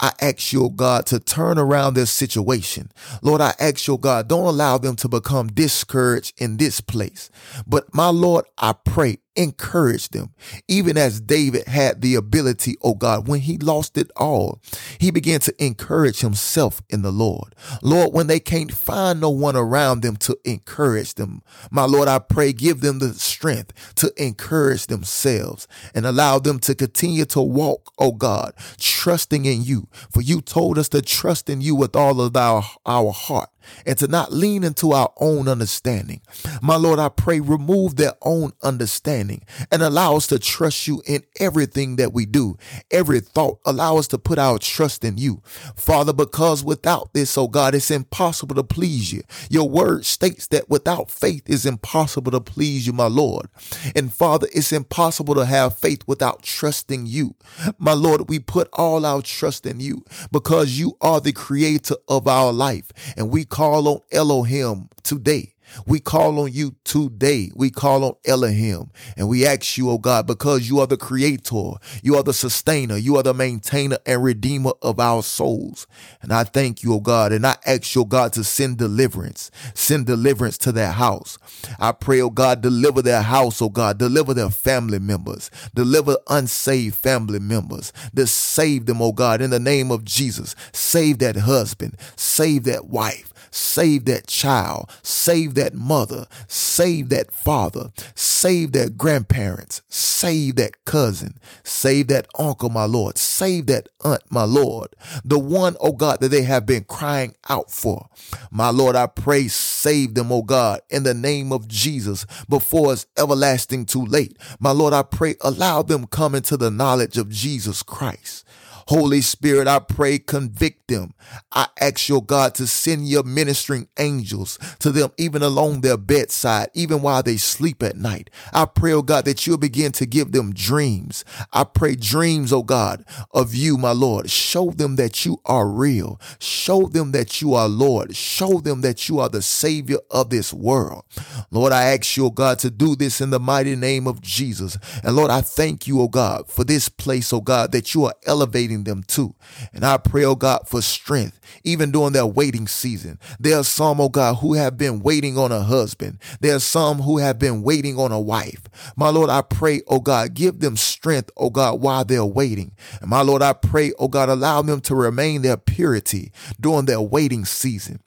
I 0.00 0.12
ask 0.20 0.52
you, 0.52 0.64
oh 0.64 0.70
God, 0.70 1.06
to 1.06 1.20
turn 1.20 1.58
around 1.58 1.94
their 1.94 2.06
situation. 2.06 2.90
Lord, 3.22 3.40
I 3.40 3.54
ask 3.60 3.86
you, 3.86 3.94
oh 3.94 3.98
God, 3.98 4.28
don't 4.28 4.46
allow 4.46 4.78
them 4.78 4.96
to 4.96 5.08
become 5.08 5.48
discouraged 5.48 6.34
in 6.40 6.58
this 6.58 6.80
place. 6.80 7.30
But 7.66 7.94
my 7.94 8.08
Lord, 8.08 8.46
I 8.58 8.74
pray, 8.74 9.18
encourage 9.36 10.10
them. 10.10 10.34
Even 10.68 10.96
as 10.96 11.20
David 11.20 11.66
had 11.66 12.00
the 12.00 12.14
ability, 12.14 12.76
oh 12.82 12.94
God, 12.94 13.28
when 13.28 13.40
he 13.40 13.58
lost 13.58 13.96
it 13.98 14.10
all, 14.16 14.60
he 14.98 15.10
began 15.10 15.40
to 15.40 15.64
encourage 15.64 16.20
himself 16.20 16.82
in 16.88 17.02
the 17.02 17.10
Lord. 17.12 17.54
Lord, 17.82 18.12
when 18.12 18.26
they 18.26 18.40
can't 18.40 18.72
find 18.72 19.20
no 19.20 19.30
one 19.30 19.56
around 19.56 20.02
them 20.02 20.16
to 20.18 20.38
encourage 20.44 21.14
them, 21.14 21.42
my 21.70 21.84
Lord, 21.84 22.08
I 22.08 22.18
pray, 22.18 22.52
give 22.52 22.80
them 22.80 22.98
the 22.98 23.14
strength 23.14 23.72
to 23.96 24.12
encourage 24.22 24.86
themselves 24.86 25.66
and 25.94 26.06
allow 26.06 26.38
them 26.38 26.58
to 26.60 26.74
continue 26.74 27.24
to 27.26 27.40
walk, 27.40 27.92
oh 27.98 28.12
God, 28.12 28.52
trusting 28.78 29.44
in 29.44 29.64
you. 29.64 29.88
For 30.10 30.20
you 30.20 30.40
told 30.40 30.78
us 30.78 30.88
to 30.90 31.02
trust 31.02 31.48
in 31.50 31.60
you 31.60 31.74
with 31.74 31.96
all 31.96 32.20
of 32.20 32.36
our, 32.36 32.64
our 32.86 33.12
heart 33.12 33.50
and 33.86 33.98
to 33.98 34.06
not 34.06 34.32
lean 34.32 34.64
into 34.64 34.92
our 34.92 35.12
own 35.18 35.48
understanding. 35.48 36.20
My 36.62 36.76
Lord, 36.76 36.98
I 36.98 37.08
pray, 37.08 37.40
remove 37.40 37.96
their 37.96 38.14
own 38.22 38.52
understanding 38.62 39.44
and 39.70 39.82
allow 39.82 40.16
us 40.16 40.26
to 40.28 40.38
trust 40.38 40.86
you 40.86 41.02
in 41.06 41.22
everything 41.38 41.96
that 41.96 42.12
we 42.12 42.26
do. 42.26 42.56
Every 42.90 43.20
thought, 43.20 43.60
allow 43.64 43.96
us 43.98 44.08
to 44.08 44.18
put 44.18 44.38
our 44.38 44.58
trust 44.58 45.04
in 45.04 45.18
you. 45.18 45.42
Father, 45.76 46.12
because 46.12 46.64
without 46.64 47.12
this, 47.12 47.36
oh 47.36 47.48
God, 47.48 47.74
it's 47.74 47.90
impossible 47.90 48.54
to 48.56 48.64
please 48.64 49.12
you. 49.12 49.22
Your 49.50 49.68
word 49.68 50.04
states 50.04 50.46
that 50.48 50.68
without 50.68 51.10
faith 51.10 51.42
it's 51.46 51.64
impossible 51.64 52.32
to 52.32 52.40
please 52.40 52.86
you, 52.86 52.92
my 52.92 53.06
Lord. 53.06 53.48
And 53.94 54.12
Father, 54.12 54.48
it's 54.54 54.72
impossible 54.72 55.34
to 55.34 55.44
have 55.44 55.78
faith 55.78 56.02
without 56.06 56.42
trusting 56.42 57.06
you. 57.06 57.34
My 57.78 57.92
Lord, 57.92 58.28
we 58.28 58.38
put 58.38 58.68
all 58.72 59.04
our 59.06 59.22
trust 59.22 59.66
in 59.66 59.80
you 59.80 60.04
because 60.32 60.78
you 60.78 60.96
are 61.00 61.20
the 61.20 61.32
creator 61.32 61.96
of 62.08 62.26
our 62.26 62.52
life 62.52 62.90
and 63.16 63.30
we 63.30 63.44
call 63.54 63.86
on 63.86 64.00
Elohim 64.10 64.88
today. 65.04 65.54
We 65.86 66.00
call 66.00 66.40
on 66.40 66.52
you 66.52 66.74
today. 66.84 67.50
We 67.54 67.70
call 67.70 68.04
on 68.04 68.14
Elohim 68.24 68.90
and 69.16 69.28
we 69.28 69.46
ask 69.46 69.76
you, 69.76 69.90
oh 69.90 69.98
God, 69.98 70.26
because 70.26 70.68
you 70.68 70.80
are 70.80 70.86
the 70.86 70.96
creator, 70.96 71.72
you 72.02 72.16
are 72.16 72.22
the 72.22 72.32
sustainer, 72.32 72.96
you 72.96 73.16
are 73.16 73.22
the 73.22 73.34
maintainer 73.34 73.98
and 74.06 74.22
redeemer 74.22 74.72
of 74.82 75.00
our 75.00 75.22
souls. 75.22 75.86
And 76.22 76.32
I 76.32 76.44
thank 76.44 76.82
you, 76.82 76.94
oh 76.94 77.00
God, 77.00 77.32
and 77.32 77.46
I 77.46 77.56
ask 77.66 77.94
you, 77.94 78.02
oh 78.02 78.06
God, 78.06 78.32
to 78.34 78.44
send 78.44 78.78
deliverance, 78.78 79.50
send 79.74 80.06
deliverance 80.06 80.58
to 80.58 80.72
their 80.72 80.92
house. 80.92 81.38
I 81.78 81.92
pray, 81.92 82.20
oh 82.20 82.30
God, 82.30 82.60
deliver 82.60 83.02
their 83.02 83.22
house, 83.22 83.60
oh 83.60 83.68
God, 83.68 83.98
deliver 83.98 84.34
their 84.34 84.50
family 84.50 84.98
members, 84.98 85.50
deliver 85.74 86.16
unsaved 86.28 86.96
family 86.96 87.40
members, 87.40 87.92
to 88.14 88.26
save 88.26 88.86
them, 88.86 89.02
oh 89.02 89.12
God, 89.12 89.40
in 89.40 89.50
the 89.50 89.60
name 89.60 89.90
of 89.90 90.04
Jesus. 90.04 90.54
Save 90.72 91.18
that 91.18 91.36
husband, 91.36 91.96
save 92.16 92.64
that 92.64 92.86
wife, 92.86 93.32
Save 93.54 94.06
that 94.06 94.26
child. 94.26 94.90
Save 95.02 95.54
that 95.54 95.74
mother. 95.74 96.26
Save 96.48 97.08
that 97.10 97.32
father. 97.32 97.90
Save 98.16 98.72
that 98.72 98.98
grandparents. 98.98 99.80
Save 99.88 100.56
that 100.56 100.84
cousin. 100.84 101.38
Save 101.62 102.08
that 102.08 102.26
uncle, 102.36 102.68
my 102.68 102.84
Lord. 102.84 103.16
Save 103.16 103.66
that 103.66 103.88
aunt, 104.04 104.22
my 104.28 104.42
Lord. 104.42 104.96
The 105.24 105.38
one, 105.38 105.76
oh 105.80 105.92
God, 105.92 106.18
that 106.18 106.30
they 106.30 106.42
have 106.42 106.66
been 106.66 106.82
crying 106.82 107.36
out 107.48 107.70
for. 107.70 108.08
My 108.50 108.70
Lord, 108.70 108.96
I 108.96 109.06
pray, 109.06 109.46
save 109.46 110.14
them, 110.14 110.32
oh 110.32 110.42
God, 110.42 110.80
in 110.90 111.04
the 111.04 111.14
name 111.14 111.52
of 111.52 111.68
Jesus 111.68 112.26
before 112.48 112.92
it's 112.92 113.06
everlasting 113.16 113.86
too 113.86 114.04
late. 114.04 114.36
My 114.58 114.72
Lord, 114.72 114.92
I 114.92 115.02
pray, 115.02 115.36
allow 115.42 115.82
them 115.82 116.08
come 116.08 116.34
into 116.34 116.56
the 116.56 116.72
knowledge 116.72 117.18
of 117.18 117.30
Jesus 117.30 117.84
Christ. 117.84 118.44
Holy 118.88 119.20
Spirit, 119.20 119.68
I 119.68 119.78
pray, 119.78 120.18
convict 120.18 120.88
them. 120.88 121.14
I 121.52 121.68
ask 121.80 122.08
your 122.08 122.22
God 122.22 122.54
to 122.56 122.66
send 122.66 123.08
your 123.08 123.22
ministering 123.22 123.88
angels 123.98 124.58
to 124.80 124.90
them, 124.90 125.10
even 125.18 125.42
along 125.42 125.80
their 125.80 125.96
bedside, 125.96 126.68
even 126.74 127.02
while 127.02 127.22
they 127.22 127.36
sleep 127.36 127.82
at 127.82 127.96
night. 127.96 128.30
I 128.52 128.66
pray, 128.66 128.92
oh 128.92 129.02
God, 129.02 129.24
that 129.24 129.46
you'll 129.46 129.58
begin 129.58 129.92
to 129.92 130.06
give 130.06 130.32
them 130.32 130.52
dreams. 130.52 131.24
I 131.52 131.64
pray 131.64 131.94
dreams, 131.94 132.52
oh 132.52 132.62
God, 132.62 133.04
of 133.32 133.54
you, 133.54 133.78
my 133.78 133.92
Lord. 133.92 134.30
Show 134.30 134.70
them 134.70 134.96
that 134.96 135.24
you 135.24 135.40
are 135.44 135.68
real. 135.68 136.20
Show 136.38 136.86
them 136.86 137.12
that 137.12 137.40
you 137.40 137.54
are 137.54 137.68
Lord. 137.68 138.14
Show 138.16 138.60
them 138.60 138.80
that 138.82 139.08
you 139.08 139.18
are 139.18 139.28
the 139.28 139.42
Savior 139.42 139.98
of 140.10 140.30
this 140.30 140.52
world. 140.52 141.04
Lord, 141.50 141.72
I 141.72 141.94
ask 141.94 142.16
you, 142.16 142.26
oh 142.26 142.30
God, 142.30 142.58
to 142.60 142.70
do 142.70 142.96
this 142.96 143.20
in 143.20 143.30
the 143.30 143.40
mighty 143.40 143.76
name 143.76 144.06
of 144.06 144.20
Jesus. 144.20 144.76
And 145.02 145.16
Lord, 145.16 145.30
I 145.30 145.40
thank 145.40 145.86
you, 145.86 146.00
oh 146.00 146.08
God, 146.08 146.48
for 146.48 146.64
this 146.64 146.88
place, 146.88 147.32
oh 147.32 147.40
God, 147.40 147.72
that 147.72 147.94
you 147.94 148.04
are 148.04 148.14
elevating 148.26 148.73
them 148.82 149.04
too. 149.04 149.36
And 149.72 149.84
I 149.84 149.98
pray, 149.98 150.24
oh 150.24 150.34
God, 150.34 150.66
for 150.66 150.82
strength, 150.82 151.38
even 151.62 151.92
during 151.92 152.12
their 152.12 152.26
waiting 152.26 152.66
season. 152.66 153.20
There 153.38 153.58
are 153.58 153.64
some, 153.64 154.00
oh 154.00 154.08
God, 154.08 154.36
who 154.36 154.54
have 154.54 154.76
been 154.76 155.00
waiting 155.00 155.38
on 155.38 155.52
a 155.52 155.62
husband. 155.62 156.18
There 156.40 156.56
are 156.56 156.60
some 156.60 156.98
who 157.02 157.18
have 157.18 157.38
been 157.38 157.62
waiting 157.62 157.98
on 157.98 158.10
a 158.10 158.20
wife. 158.20 158.62
My 158.96 159.10
Lord, 159.10 159.30
I 159.30 159.42
pray, 159.42 159.82
oh 159.86 160.00
God, 160.00 160.34
give 160.34 160.58
them 160.58 160.76
strength, 160.76 161.30
oh 161.36 161.50
God, 161.50 161.80
while 161.80 162.04
they're 162.04 162.24
waiting. 162.24 162.72
And 163.00 163.10
my 163.10 163.22
Lord, 163.22 163.42
I 163.42 163.52
pray, 163.52 163.92
oh 163.98 164.08
God, 164.08 164.28
allow 164.28 164.62
them 164.62 164.80
to 164.82 164.94
remain 164.96 165.42
their 165.42 165.56
purity 165.56 166.32
during 166.58 166.86
their 166.86 167.00
waiting 167.00 167.44
season. 167.44 168.00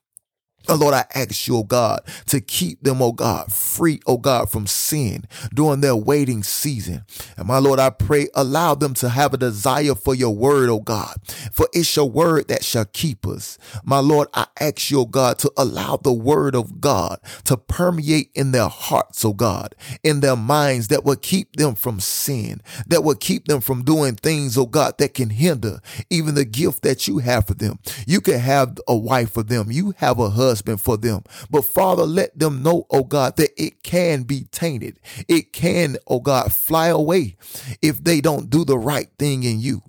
Oh 0.70 0.76
Lord, 0.76 0.94
I 0.94 1.06
ask 1.16 1.48
you, 1.48 1.58
oh 1.58 1.64
God, 1.64 2.02
to 2.28 2.42
keep 2.42 2.84
them, 2.84 3.02
oh 3.02 3.14
God, 3.14 3.52
free, 3.54 4.02
oh 4.06 4.18
God, 4.18 4.50
from 4.52 4.68
sin 4.68 5.26
during 5.54 5.82
their 5.82 5.96
waiting 5.96 6.44
season. 6.44 7.06
And 7.38 7.48
my 7.48 7.60
Lord, 7.60 7.80
I 7.80 7.90
pray, 7.90 8.28
allow 8.36 8.76
them 8.76 8.94
to 8.96 9.10
have 9.10 9.34
a 9.34 9.38
desire 9.38 9.96
for 9.96 10.14
your 10.14 10.36
word, 10.36 10.70
oh 10.70 10.80
God, 10.82 11.16
for 11.54 11.70
it's 11.74 11.96
your 11.96 12.10
word 12.10 12.50
that 12.50 12.66
shall 12.66 12.86
keep 12.86 13.26
us. 13.26 13.58
My 13.84 14.00
Lord, 14.00 14.28
I 14.34 14.48
ask 14.60 14.92
you, 14.92 15.02
oh 15.02 15.06
God, 15.06 15.40
to 15.40 15.52
allow 15.58 15.98
the 15.98 16.14
word 16.14 16.56
of 16.56 16.82
God 16.82 17.20
to 17.46 17.56
permeate 17.56 18.32
in 18.36 18.52
their 18.52 18.68
hearts, 18.68 19.24
oh 19.24 19.34
God, 19.34 19.74
in 20.04 20.20
their 20.20 20.36
minds 20.36 20.90
that 20.90 21.06
will 21.06 21.16
keep 21.16 21.56
them 21.56 21.76
from 21.76 22.00
sin, 22.02 22.62
that 22.88 23.04
will 23.06 23.16
keep 23.16 23.46
them 23.46 23.62
from 23.62 23.84
doing 23.86 24.16
things, 24.16 24.58
oh 24.58 24.66
God, 24.66 24.98
that 24.98 25.14
can 25.14 25.30
hinder 25.30 25.80
even 26.10 26.36
the 26.36 26.46
gift 26.46 26.84
that 26.84 27.08
you 27.08 27.20
have 27.20 27.48
for 27.48 27.54
them. 27.54 27.80
You 28.06 28.20
can 28.22 28.40
have 28.40 28.78
a 28.88 28.96
wife 28.96 29.32
for 29.32 29.44
them. 29.44 29.72
You 29.72 29.94
have 29.98 30.20
a 30.20 30.30
husband 30.30 30.57
husband 30.58 30.82
for 30.82 30.98
them. 30.98 31.24
But 31.50 31.66
Father, 31.66 32.04
let 32.04 32.38
them 32.38 32.64
know, 32.64 32.86
oh 32.90 33.04
God, 33.04 33.38
that 33.38 33.52
it 33.62 33.84
can 33.84 34.24
be 34.24 34.46
tainted. 34.52 35.00
It 35.28 35.54
can, 35.54 35.98
oh 36.08 36.20
God, 36.20 36.52
fly 36.52 36.88
away 36.88 37.36
if 37.82 38.04
they 38.04 38.22
don't 38.22 38.50
do 38.50 38.66
the 38.66 38.78
right 38.78 39.10
thing 39.20 39.44
in 39.44 39.60
you. 39.60 39.84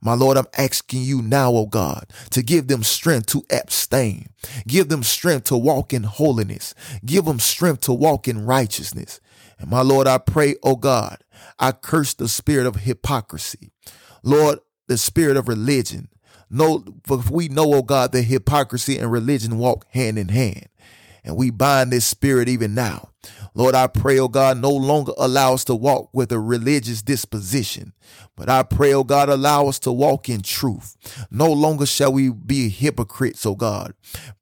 My 0.00 0.14
Lord, 0.14 0.36
I'm 0.36 0.46
asking 0.56 1.02
you 1.02 1.22
now, 1.22 1.52
oh 1.52 1.66
God, 1.66 2.12
to 2.30 2.42
give 2.42 2.66
them 2.68 2.82
strength 2.82 3.26
to 3.26 3.44
abstain. 3.50 4.28
Give 4.66 4.88
them 4.88 5.02
strength 5.02 5.44
to 5.44 5.56
walk 5.56 5.92
in 5.92 6.04
holiness. 6.04 6.74
Give 7.04 7.24
them 7.24 7.38
strength 7.38 7.82
to 7.82 7.92
walk 7.92 8.26
in 8.26 8.46
righteousness. 8.46 9.20
And 9.58 9.70
my 9.70 9.82
Lord, 9.82 10.08
I 10.08 10.18
pray, 10.18 10.56
oh 10.62 10.76
God, 10.76 11.18
I 11.58 11.72
curse 11.72 12.14
the 12.14 12.28
spirit 12.28 12.66
of 12.66 12.76
hypocrisy. 12.76 13.70
Lord, 14.24 14.58
the 14.88 14.98
spirit 14.98 15.36
of 15.36 15.48
religion, 15.48 16.08
no, 16.52 16.84
for 17.04 17.16
we 17.30 17.48
know, 17.48 17.72
oh 17.72 17.82
God, 17.82 18.12
that 18.12 18.22
hypocrisy 18.22 18.98
and 18.98 19.10
religion 19.10 19.58
walk 19.58 19.86
hand 19.90 20.18
in 20.18 20.28
hand. 20.28 20.68
And 21.24 21.36
we 21.36 21.50
bind 21.50 21.90
this 21.90 22.04
spirit 22.04 22.48
even 22.48 22.74
now. 22.74 23.10
Lord, 23.54 23.74
I 23.74 23.86
pray, 23.86 24.18
oh 24.18 24.28
God, 24.28 24.58
no 24.58 24.70
longer 24.70 25.12
allow 25.16 25.54
us 25.54 25.64
to 25.64 25.74
walk 25.74 26.10
with 26.12 26.30
a 26.30 26.38
religious 26.38 27.00
disposition, 27.00 27.92
but 28.36 28.48
I 28.48 28.64
pray, 28.64 28.92
oh 28.92 29.04
God, 29.04 29.28
allow 29.28 29.68
us 29.68 29.78
to 29.80 29.92
walk 29.92 30.28
in 30.28 30.42
truth. 30.42 30.96
No 31.30 31.50
longer 31.50 31.86
shall 31.86 32.12
we 32.12 32.30
be 32.30 32.68
hypocrites, 32.68 33.46
oh 33.46 33.54
God, 33.54 33.94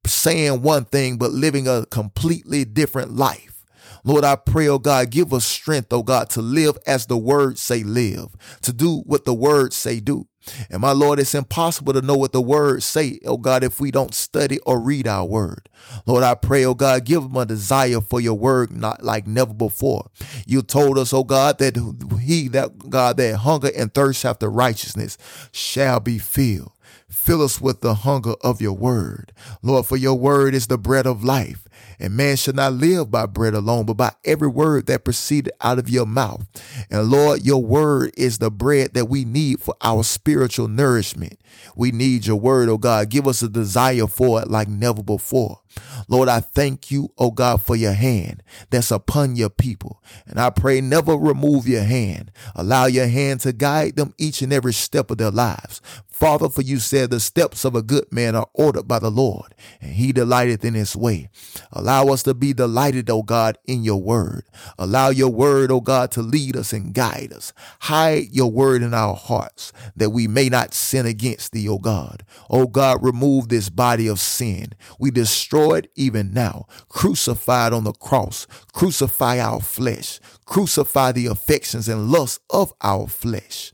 saying 0.07 0.63
one 0.63 0.87
thing 0.87 1.17
but 1.17 1.33
living 1.33 1.69
a 1.69 1.87
completely 1.87 2.65
different 2.65 3.13
life. 3.13 3.65
Lord, 4.03 4.25
I 4.25 4.37
pray, 4.37 4.67
oh 4.67 4.79
God, 4.79 5.11
give 5.11 5.33
us 5.35 5.45
strength, 5.45 5.93
oh 5.93 6.03
God, 6.03 6.31
to 6.31 6.43
live 6.43 6.79
as 6.87 7.07
the 7.07 7.19
word 7.19 7.59
say 7.59 7.83
live, 7.83 8.29
to 8.63 8.73
do 8.73 9.03
what 9.07 9.27
the 9.27 9.35
word 9.35 9.73
say 9.73 10.01
do. 10.01 10.27
And 10.71 10.81
my 10.81 10.93
Lord, 10.93 11.19
it's 11.19 11.35
impossible 11.35 11.93
to 11.93 12.03
know 12.03 12.17
what 12.17 12.33
the 12.33 12.41
words 12.41 12.85
say, 12.85 13.19
oh 13.27 13.37
God, 13.37 13.63
if 13.63 13.81
we 13.81 13.91
don't 13.91 14.15
study 14.15 14.59
or 14.61 14.81
read 14.81 15.07
our 15.07 15.25
word. 15.25 15.69
Lord, 16.07 16.23
I 16.23 16.35
pray, 16.35 16.65
oh 16.65 16.75
God, 16.75 17.05
give 17.05 17.23
them 17.23 17.37
a 17.37 17.47
desire 17.47 18.01
for 18.01 18.21
your 18.21 18.35
word 18.35 18.71
not 18.71 19.03
like 19.03 19.27
never 19.27 19.55
before. 19.55 20.11
You 20.47 20.63
told 20.63 20.99
us, 20.99 21.13
oh 21.13 21.25
God, 21.25 21.59
that 21.59 21.77
he 22.23 22.49
that 22.49 22.91
God 22.91 23.17
that 23.19 23.37
hunger 23.37 23.71
and 23.77 23.93
thirst 23.93 24.25
after 24.25 24.49
righteousness 24.49 25.19
shall 25.53 26.01
be 26.01 26.19
filled. 26.19 26.73
Fill 27.09 27.43
us 27.43 27.61
with 27.61 27.81
the 27.81 27.95
hunger 27.95 28.35
of 28.41 28.61
your 28.61 28.73
word. 28.73 29.33
Lord, 29.63 29.87
for 29.87 29.97
your 29.97 30.15
word 30.15 30.55
is 30.55 30.69
the 30.69 30.79
bread 30.79 31.07
of 31.07 31.25
life. 31.25 31.65
And 31.99 32.17
man 32.17 32.37
shall 32.37 32.55
not 32.55 32.73
live 32.73 33.11
by 33.11 33.27
bread 33.27 33.55
alone, 33.55 33.85
but 33.85 33.95
by 33.95 34.13
every 34.25 34.49
word 34.49 34.87
that 34.87 35.05
proceeded 35.05 35.53
out 35.61 35.79
of 35.79 35.91
your 35.91 36.07
mouth. 36.07 36.47
And 36.91 37.11
Lord, 37.11 37.45
your 37.45 37.63
word 37.63 38.13
is 38.17 38.39
the 38.39 38.51
bread 38.51 38.95
that 38.95 39.07
we 39.07 39.25
need 39.25 39.61
for 39.61 39.75
our 39.83 40.03
spiritual 40.03 40.69
nourishment. 40.69 41.39
We 41.77 41.93
need 41.93 42.27
your 42.27 42.37
word, 42.37 42.69
oh 42.69 42.79
God. 42.79 43.11
Give 43.11 43.27
us 43.27 43.43
a 43.43 43.49
desire 43.49 44.07
for 44.07 44.41
it 44.41 44.49
like 44.49 44.69
never 44.69 45.03
before. 45.03 45.61
Lord, 46.09 46.29
I 46.29 46.41
thank 46.41 46.91
you, 46.91 47.13
oh 47.19 47.31
God, 47.31 47.63
for 47.63 47.77
your 47.77 47.93
hand 47.93 48.43
that's 48.71 48.91
upon 48.91 49.37
your 49.37 49.51
people. 49.51 50.03
And 50.27 50.41
I 50.41 50.51
pray 50.51 50.81
never 50.81 51.15
remove 51.15 51.69
your 51.69 51.85
hand. 51.85 52.33
Allow 52.55 52.87
your 52.87 53.07
hand 53.07 53.41
to 53.41 53.53
guide 53.53 53.97
them 53.97 54.15
each 54.19 54.43
and 54.43 54.53
every 54.53 54.73
step 54.73 55.11
of 55.11 55.19
their 55.19 55.31
lives. 55.31 55.81
Father, 56.09 56.49
for 56.49 56.63
you 56.63 56.79
said 56.79 57.11
the 57.11 57.21
steps 57.21 57.65
of 57.65 57.75
a 57.75 57.83
good 57.83 58.13
man 58.13 58.35
are 58.35 58.49
ordered 58.53 58.87
by 58.87 58.99
the 58.99 59.11
Lord, 59.11 59.55
and 59.81 59.95
he 59.95 60.13
delighteth 60.13 60.65
in 60.65 60.75
his 60.75 60.95
way. 60.95 61.31
Allow 61.73 62.07
us 62.07 62.23
to 62.25 62.35
be 62.35 62.53
delighted, 62.53 63.11
O 63.11 63.23
God, 63.23 63.59
in 63.67 63.85
your 63.85 64.03
word. 64.03 64.45
Allow 64.79 65.11
your 65.11 65.31
word, 65.31 65.71
O 65.71 65.81
God, 65.81 66.11
to 66.13 66.23
lead 66.23 66.57
us 66.57 66.73
and 66.73 66.95
guide 66.95 67.33
us. 67.33 67.53
Hide 67.81 68.29
your 68.33 68.51
word 68.51 68.83
in 68.83 68.95
our 68.95 69.15
hearts, 69.15 69.73
that 69.97 70.11
we 70.11 70.27
may 70.27 70.49
not 70.49 70.75
sin 70.75 71.07
against 71.07 71.53
thee, 71.53 71.69
O 71.69 71.79
God. 71.79 72.25
O 72.49 72.67
God, 72.67 73.03
remove 73.03 73.49
this 73.49 73.71
body 73.71 74.09
of 74.09 74.21
sin. 74.21 74.73
We 74.99 75.11
destroy 75.11 75.79
it 75.79 75.91
even 75.95 76.33
now. 76.33 76.67
Crucified 76.89 77.73
on 77.73 77.85
the 77.85 77.93
cross. 77.93 78.47
Crucify 78.73 79.39
our 79.39 79.61
flesh. 79.61 80.21
Crucify 80.45 81.13
the 81.13 81.27
affections 81.27 81.89
and 81.89 82.11
lusts 82.11 82.41
of 82.51 82.73
our 82.83 83.07
flesh. 83.07 83.73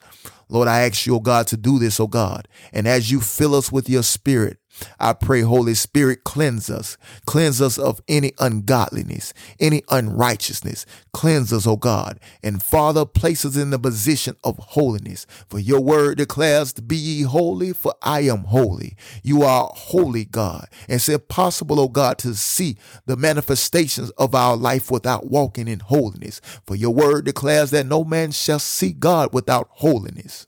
Lord, 0.49 0.69
I 0.69 0.83
ask 0.87 1.07
you, 1.07 1.17
oh 1.17 1.21
God, 1.21 1.49
to 1.49 1.57
do 1.57 1.79
this, 1.79 1.99
O 1.99 2.07
God. 2.07 2.47
And 2.73 2.87
as 2.87 3.11
you 3.11 3.21
fill 3.21 3.55
us 3.55 3.73
with 3.73 3.91
your 3.91 4.05
spirit, 4.05 4.59
I 4.99 5.13
pray, 5.13 5.43
Holy 5.43 5.75
Spirit, 5.75 6.25
cleanse 6.25 6.71
us. 6.71 6.97
Cleanse 7.27 7.61
us 7.61 7.79
of 7.79 8.01
any 8.09 8.33
ungodliness, 8.39 9.33
any 9.61 9.83
unrighteousness. 9.91 10.87
Cleanse 11.13 11.53
us, 11.53 11.67
O 11.67 11.77
God. 11.77 12.21
And 12.43 12.63
Father, 12.63 13.05
place 13.05 13.45
us 13.45 13.57
in 13.57 13.71
the 13.71 13.79
position 13.79 14.37
of 14.45 14.59
holiness. 14.59 15.27
For 15.49 15.59
your 15.59 15.81
word 15.81 16.19
declares, 16.19 16.73
Be 16.75 16.97
ye 16.97 17.23
holy, 17.23 17.73
for 17.73 17.95
I 18.03 18.21
am 18.21 18.45
holy. 18.45 18.97
You 19.23 19.43
are 19.43 19.71
holy, 19.75 20.25
God. 20.25 20.69
And 20.89 20.97
it's 20.97 21.09
impossible, 21.09 21.81
O 21.81 21.89
God, 21.89 22.19
to 22.19 22.35
see 22.35 22.77
the 23.07 23.17
manifestations 23.17 24.11
of 24.13 24.35
our 24.35 24.57
life 24.57 24.91
without 24.91 25.31
walking 25.31 25.69
in 25.69 25.81
holiness. 25.81 26.41
For 26.67 26.77
your 26.77 26.93
word 26.95 27.25
declares 27.25 27.71
that 27.71 27.87
no 27.87 28.05
man 28.05 28.33
shall 28.33 28.59
see 28.59 28.93
God 28.93 29.33
without 29.33 29.69
holiness. 29.71 30.47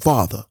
Father, 0.00 0.44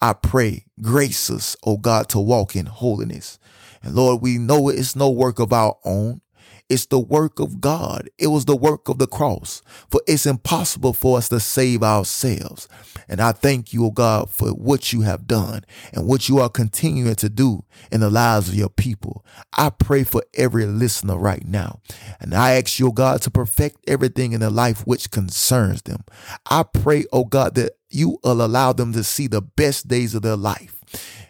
I 0.00 0.12
pray, 0.12 0.66
grace 0.80 1.30
us, 1.30 1.56
O 1.64 1.76
God, 1.76 2.08
to 2.10 2.18
walk 2.18 2.54
in 2.54 2.66
holiness. 2.66 3.38
And 3.82 3.94
Lord, 3.94 4.22
we 4.22 4.38
know 4.38 4.68
it's 4.68 4.96
no 4.96 5.10
work 5.10 5.38
of 5.38 5.52
our 5.52 5.76
own. 5.84 6.20
It's 6.68 6.86
the 6.86 6.98
work 6.98 7.38
of 7.38 7.60
God. 7.60 8.10
It 8.18 8.26
was 8.28 8.44
the 8.44 8.56
work 8.56 8.88
of 8.88 8.98
the 8.98 9.06
cross. 9.06 9.62
For 9.88 10.00
it's 10.06 10.26
impossible 10.26 10.92
for 10.92 11.18
us 11.18 11.28
to 11.28 11.38
save 11.38 11.82
ourselves. 11.82 12.68
And 13.08 13.20
I 13.20 13.32
thank 13.32 13.72
you, 13.72 13.86
O 13.86 13.90
God, 13.90 14.30
for 14.30 14.48
what 14.48 14.92
you 14.92 15.02
have 15.02 15.28
done 15.28 15.64
and 15.92 16.08
what 16.08 16.28
you 16.28 16.38
are 16.40 16.48
continuing 16.48 17.14
to 17.16 17.28
do 17.28 17.64
in 17.92 18.00
the 18.00 18.10
lives 18.10 18.48
of 18.48 18.54
your 18.56 18.68
people. 18.68 19.24
I 19.56 19.70
pray 19.70 20.02
for 20.02 20.24
every 20.34 20.66
listener 20.66 21.16
right 21.16 21.46
now. 21.46 21.80
And 22.20 22.34
I 22.34 22.54
ask 22.54 22.78
you, 22.80 22.88
O 22.88 22.92
God, 22.92 23.22
to 23.22 23.30
perfect 23.30 23.78
everything 23.86 24.32
in 24.32 24.40
their 24.40 24.50
life 24.50 24.86
which 24.86 25.10
concerns 25.12 25.82
them. 25.82 26.04
I 26.50 26.64
pray, 26.64 27.04
O 27.12 27.24
God, 27.24 27.54
that 27.54 27.72
you 27.90 28.18
will 28.24 28.44
allow 28.44 28.72
them 28.72 28.92
to 28.92 29.04
see 29.04 29.28
the 29.28 29.40
best 29.42 29.86
days 29.86 30.14
of 30.14 30.22
their 30.22 30.36
life. 30.36 30.75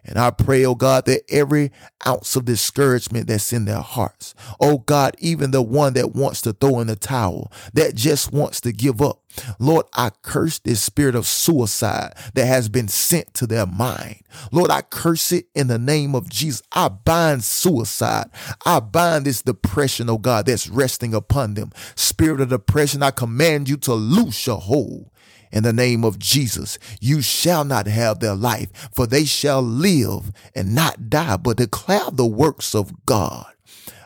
And 0.05 0.19
I 0.19 0.31
pray, 0.31 0.65
oh 0.65 0.75
God, 0.75 1.07
that 1.07 1.23
every 1.29 1.73
ounce 2.07 2.37
of 2.37 2.45
discouragement 2.45 3.27
that's 3.27 3.53
in 3.53 3.65
their 3.65 3.81
hearts, 3.81 4.35
oh 4.61 4.79
God, 4.79 5.17
even 5.19 5.51
the 5.51 5.63
one 5.63 5.95
that 5.95 6.15
wants 6.15 6.41
to 6.43 6.53
throw 6.53 6.81
in 6.81 6.87
the 6.87 6.97
towel, 6.97 7.51
that 7.75 7.95
just 7.95 8.33
wants 8.33 8.61
to 8.63 8.73
give 8.73 9.03
up, 9.03 9.23
Lord, 9.59 9.87
I 9.95 10.11
curse 10.23 10.59
this 10.59 10.83
spirit 10.83 11.15
of 11.15 11.27
suicide 11.27 12.15
that 12.35 12.47
has 12.47 12.69
been 12.69 12.89
sent 12.89 13.35
to 13.35 13.47
their 13.47 13.67
mind. 13.67 14.21
Lord, 14.53 14.71
I 14.71 14.83
curse 14.83 15.33
it 15.33 15.47
in 15.55 15.67
the 15.67 15.79
name 15.79 16.15
of 16.15 16.29
Jesus. 16.31 16.63
I 16.73 16.89
bind 16.89 17.45
suicide. 17.45 18.31
I 18.65 18.81
bind 18.81 19.27
this 19.27 19.43
depression, 19.43 20.09
oh 20.09 20.19
God, 20.19 20.47
that's 20.47 20.69
resting 20.69 21.15
upon 21.15 21.55
them. 21.55 21.73
Spirit 21.97 22.41
of 22.41 22.49
depression, 22.51 23.03
I 23.03 23.11
command 23.11 23.69
you 23.69 23.77
to 23.79 23.95
loose 23.95 24.47
your 24.47 24.61
hold 24.61 25.11
in 25.53 25.63
the 25.63 25.73
name 25.73 26.05
of 26.05 26.19
Jesus. 26.19 26.79
You 27.01 27.23
shall 27.23 27.65
not 27.65 27.87
have 27.87 28.21
their 28.21 28.35
life, 28.35 28.71
for 28.95 29.07
they 29.07 29.25
shall 29.25 29.63
live 29.63 30.33
and 30.55 30.75
not 30.75 31.09
die, 31.09 31.37
but 31.37 31.59
declare 31.59 32.11
the 32.13 32.27
works 32.27 32.75
of 32.75 33.07
God. 33.07 33.47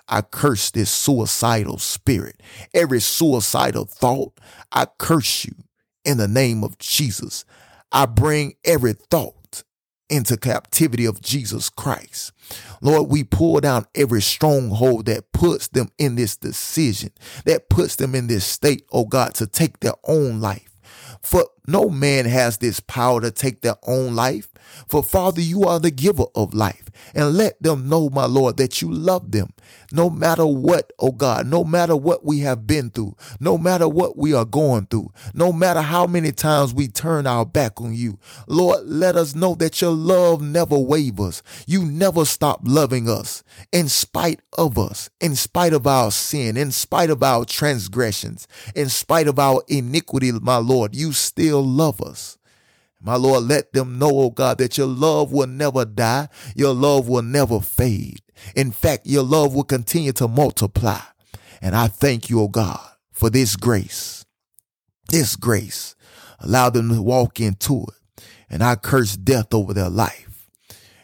I 0.08 0.22
curse 0.22 0.70
this 0.70 0.90
suicidal 0.90 1.78
spirit, 1.78 2.42
every 2.74 3.00
suicidal 3.00 3.84
thought. 3.84 4.38
I 4.72 4.86
curse 4.98 5.44
you 5.44 5.54
in 6.04 6.18
the 6.18 6.28
name 6.28 6.64
of 6.64 6.78
Jesus. 6.78 7.44
I 7.92 8.06
bring 8.06 8.54
every 8.64 8.94
thought 8.94 9.62
into 10.08 10.36
captivity 10.36 11.04
of 11.04 11.20
Jesus 11.20 11.68
Christ. 11.70 12.32
Lord, 12.82 13.08
we 13.08 13.22
pull 13.22 13.60
down 13.60 13.86
every 13.94 14.20
stronghold 14.20 15.06
that 15.06 15.32
puts 15.32 15.68
them 15.68 15.88
in 15.98 16.16
this 16.16 16.36
decision, 16.36 17.12
that 17.44 17.70
puts 17.70 17.96
them 17.96 18.14
in 18.14 18.26
this 18.26 18.44
state, 18.44 18.84
oh 18.90 19.04
God, 19.04 19.34
to 19.34 19.46
take 19.46 19.78
their 19.80 19.94
own 20.04 20.40
life. 20.40 20.69
For 21.22 21.44
no 21.66 21.88
man 21.88 22.26
has 22.26 22.58
this 22.58 22.80
power 22.80 23.20
to 23.20 23.30
take 23.30 23.60
their 23.60 23.76
own 23.86 24.14
life. 24.14 24.48
For 24.88 25.02
Father, 25.02 25.40
you 25.40 25.64
are 25.64 25.80
the 25.80 25.90
giver 25.90 26.26
of 26.34 26.54
life. 26.54 26.84
And 27.14 27.36
let 27.36 27.60
them 27.62 27.88
know, 27.88 28.10
my 28.10 28.26
Lord, 28.26 28.56
that 28.58 28.82
you 28.82 28.90
love 28.90 29.30
them 29.30 29.52
no 29.92 30.08
matter 30.08 30.46
what, 30.46 30.92
oh 30.98 31.12
God, 31.12 31.46
no 31.46 31.64
matter 31.64 31.96
what 31.96 32.24
we 32.24 32.40
have 32.40 32.66
been 32.66 32.90
through, 32.90 33.16
no 33.40 33.58
matter 33.58 33.88
what 33.88 34.16
we 34.16 34.32
are 34.32 34.44
going 34.44 34.86
through, 34.86 35.12
no 35.34 35.52
matter 35.52 35.80
how 35.80 36.06
many 36.06 36.32
times 36.32 36.72
we 36.72 36.88
turn 36.88 37.26
our 37.26 37.44
back 37.44 37.80
on 37.80 37.94
you. 37.94 38.18
Lord, 38.46 38.84
let 38.84 39.16
us 39.16 39.34
know 39.34 39.54
that 39.56 39.80
your 39.80 39.90
love 39.90 40.42
never 40.42 40.78
wavers. 40.78 41.42
You 41.66 41.84
never 41.84 42.24
stop 42.24 42.60
loving 42.64 43.08
us 43.08 43.42
in 43.72 43.88
spite 43.88 44.40
of 44.56 44.78
us, 44.78 45.10
in 45.20 45.34
spite 45.34 45.72
of 45.72 45.86
our 45.86 46.10
sin, 46.10 46.56
in 46.56 46.70
spite 46.70 47.10
of 47.10 47.22
our 47.22 47.44
transgressions, 47.44 48.46
in 48.74 48.88
spite 48.88 49.26
of 49.26 49.38
our 49.38 49.62
iniquity, 49.68 50.32
my 50.32 50.56
Lord, 50.56 50.94
you 50.94 51.12
still 51.12 51.49
love 51.58 52.00
us. 52.00 52.38
My 53.00 53.16
Lord, 53.16 53.44
let 53.44 53.72
them 53.72 53.98
know, 53.98 54.10
oh 54.12 54.30
God, 54.30 54.58
that 54.58 54.76
your 54.76 54.86
love 54.86 55.32
will 55.32 55.46
never 55.46 55.84
die. 55.84 56.28
Your 56.54 56.74
love 56.74 57.08
will 57.08 57.22
never 57.22 57.60
fade. 57.60 58.20
In 58.54 58.70
fact, 58.70 59.06
your 59.06 59.22
love 59.22 59.54
will 59.54 59.64
continue 59.64 60.12
to 60.12 60.28
multiply. 60.28 61.00
And 61.62 61.74
I 61.74 61.88
thank 61.88 62.28
you, 62.28 62.40
oh 62.40 62.48
God, 62.48 62.80
for 63.10 63.30
this 63.30 63.56
grace. 63.56 64.24
This 65.08 65.34
grace. 65.34 65.94
Allow 66.40 66.70
them 66.70 66.90
to 66.90 67.02
walk 67.02 67.40
into 67.40 67.84
it. 67.88 68.24
And 68.50 68.62
I 68.62 68.76
curse 68.76 69.16
death 69.16 69.54
over 69.54 69.72
their 69.72 69.90
life. 69.90 70.48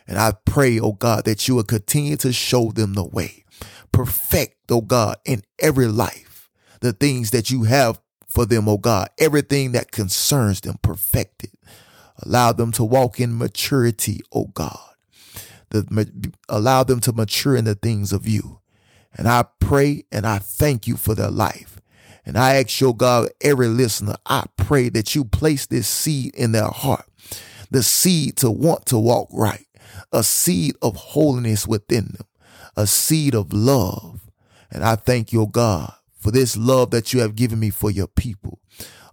And 0.07 0.19
I 0.19 0.33
pray, 0.45 0.79
oh 0.79 0.93
God, 0.93 1.25
that 1.25 1.49
you 1.49 1.57
will 1.57 1.65
continue 1.65 2.17
to 2.19 2.33
show 2.33 2.71
them 2.73 2.95
the 2.95 3.05
way. 3.05 3.45
Perfect, 3.93 4.57
oh 4.71 4.83
God, 4.83 5.17
in 5.25 5.43
every 5.59 5.87
life, 5.87 6.51
the 6.81 6.93
things 6.93 7.31
that 7.31 7.51
you 7.51 7.65
have 7.65 8.01
for 8.37 8.45
them, 8.45 8.69
oh 8.69 8.77
God, 8.77 9.09
everything 9.19 9.73
that 9.73 9.93
concerns 9.93 10.61
them, 10.61 10.77
perfected. 10.83 11.53
Allow 12.23 12.53
them 12.53 12.71
to 12.73 12.85
walk 12.85 13.19
in 13.19 13.39
maturity, 13.39 14.21
oh 14.31 14.49
God. 14.49 14.79
The, 15.71 16.33
allow 16.47 16.85
them 16.85 17.01
to 17.01 17.15
mature 17.15 17.57
in 17.57 17.65
the 17.65 17.75
things 17.75 18.13
of 18.13 18.29
you. 18.29 18.61
And 19.15 19.27
I 19.27 19.47
pray 19.59 20.05
and 20.13 20.27
I 20.27 20.37
thank 20.37 20.87
you 20.87 20.99
for 20.99 21.15
their 21.15 21.31
life. 21.31 21.81
And 22.27 22.37
I 22.37 22.57
ask 22.57 22.79
your 22.79 22.95
God, 22.95 23.31
every 23.41 23.69
listener, 23.69 24.17
I 24.27 24.45
pray 24.59 24.91
that 24.91 25.15
you 25.15 25.25
place 25.25 25.65
this 25.65 25.89
seed 25.89 26.35
in 26.35 26.53
their 26.53 26.69
heart, 26.69 27.07
the 27.71 27.83
seed 27.83 28.37
to 28.37 28.51
want 28.51 28.85
to 28.87 28.99
walk 28.99 29.31
right, 29.33 29.67
a 30.13 30.23
seed 30.23 30.75
of 30.83 30.95
holiness 30.95 31.67
within 31.67 32.09
them, 32.13 32.27
a 32.77 32.87
seed 32.87 33.35
of 33.35 33.55
love. 33.55 34.29
And 34.71 34.85
I 34.85 34.97
thank 34.97 35.33
your 35.33 35.49
God 35.49 35.95
for 36.27 36.33
this 36.33 36.57
love 36.57 36.91
that 36.91 37.13
you 37.13 37.21
have 37.21 37.37
given 37.37 37.61
me 37.61 37.71
for 37.71 37.89
your 37.89 38.09
people. 38.09 38.59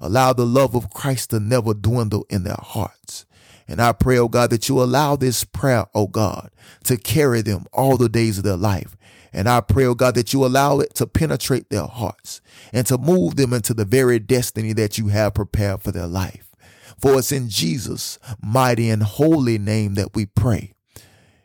Allow 0.01 0.33
the 0.33 0.47
love 0.47 0.73
of 0.73 0.89
Christ 0.89 1.29
to 1.29 1.39
never 1.39 1.75
dwindle 1.75 2.25
in 2.27 2.43
their 2.43 2.57
hearts. 2.59 3.27
And 3.67 3.79
I 3.79 3.91
pray, 3.91 4.17
oh 4.17 4.27
God, 4.27 4.49
that 4.49 4.67
you 4.67 4.81
allow 4.81 5.15
this 5.15 5.43
prayer, 5.43 5.85
oh 5.93 6.07
God, 6.07 6.49
to 6.85 6.97
carry 6.97 7.43
them 7.43 7.67
all 7.71 7.97
the 7.97 8.09
days 8.09 8.39
of 8.39 8.43
their 8.43 8.57
life. 8.57 8.97
And 9.31 9.47
I 9.47 9.61
pray, 9.61 9.85
oh 9.85 9.93
God, 9.93 10.15
that 10.15 10.33
you 10.33 10.43
allow 10.43 10.79
it 10.79 10.95
to 10.95 11.05
penetrate 11.05 11.69
their 11.69 11.85
hearts 11.85 12.41
and 12.73 12.87
to 12.87 12.97
move 12.97 13.35
them 13.35 13.53
into 13.53 13.75
the 13.75 13.85
very 13.85 14.17
destiny 14.17 14.73
that 14.73 14.97
you 14.97 15.09
have 15.09 15.35
prepared 15.35 15.83
for 15.83 15.91
their 15.91 16.07
life. 16.07 16.49
For 16.97 17.19
it's 17.19 17.31
in 17.31 17.47
Jesus' 17.47 18.17
mighty 18.41 18.89
and 18.89 19.03
holy 19.03 19.59
name 19.59 19.93
that 19.93 20.15
we 20.15 20.25
pray. 20.25 20.73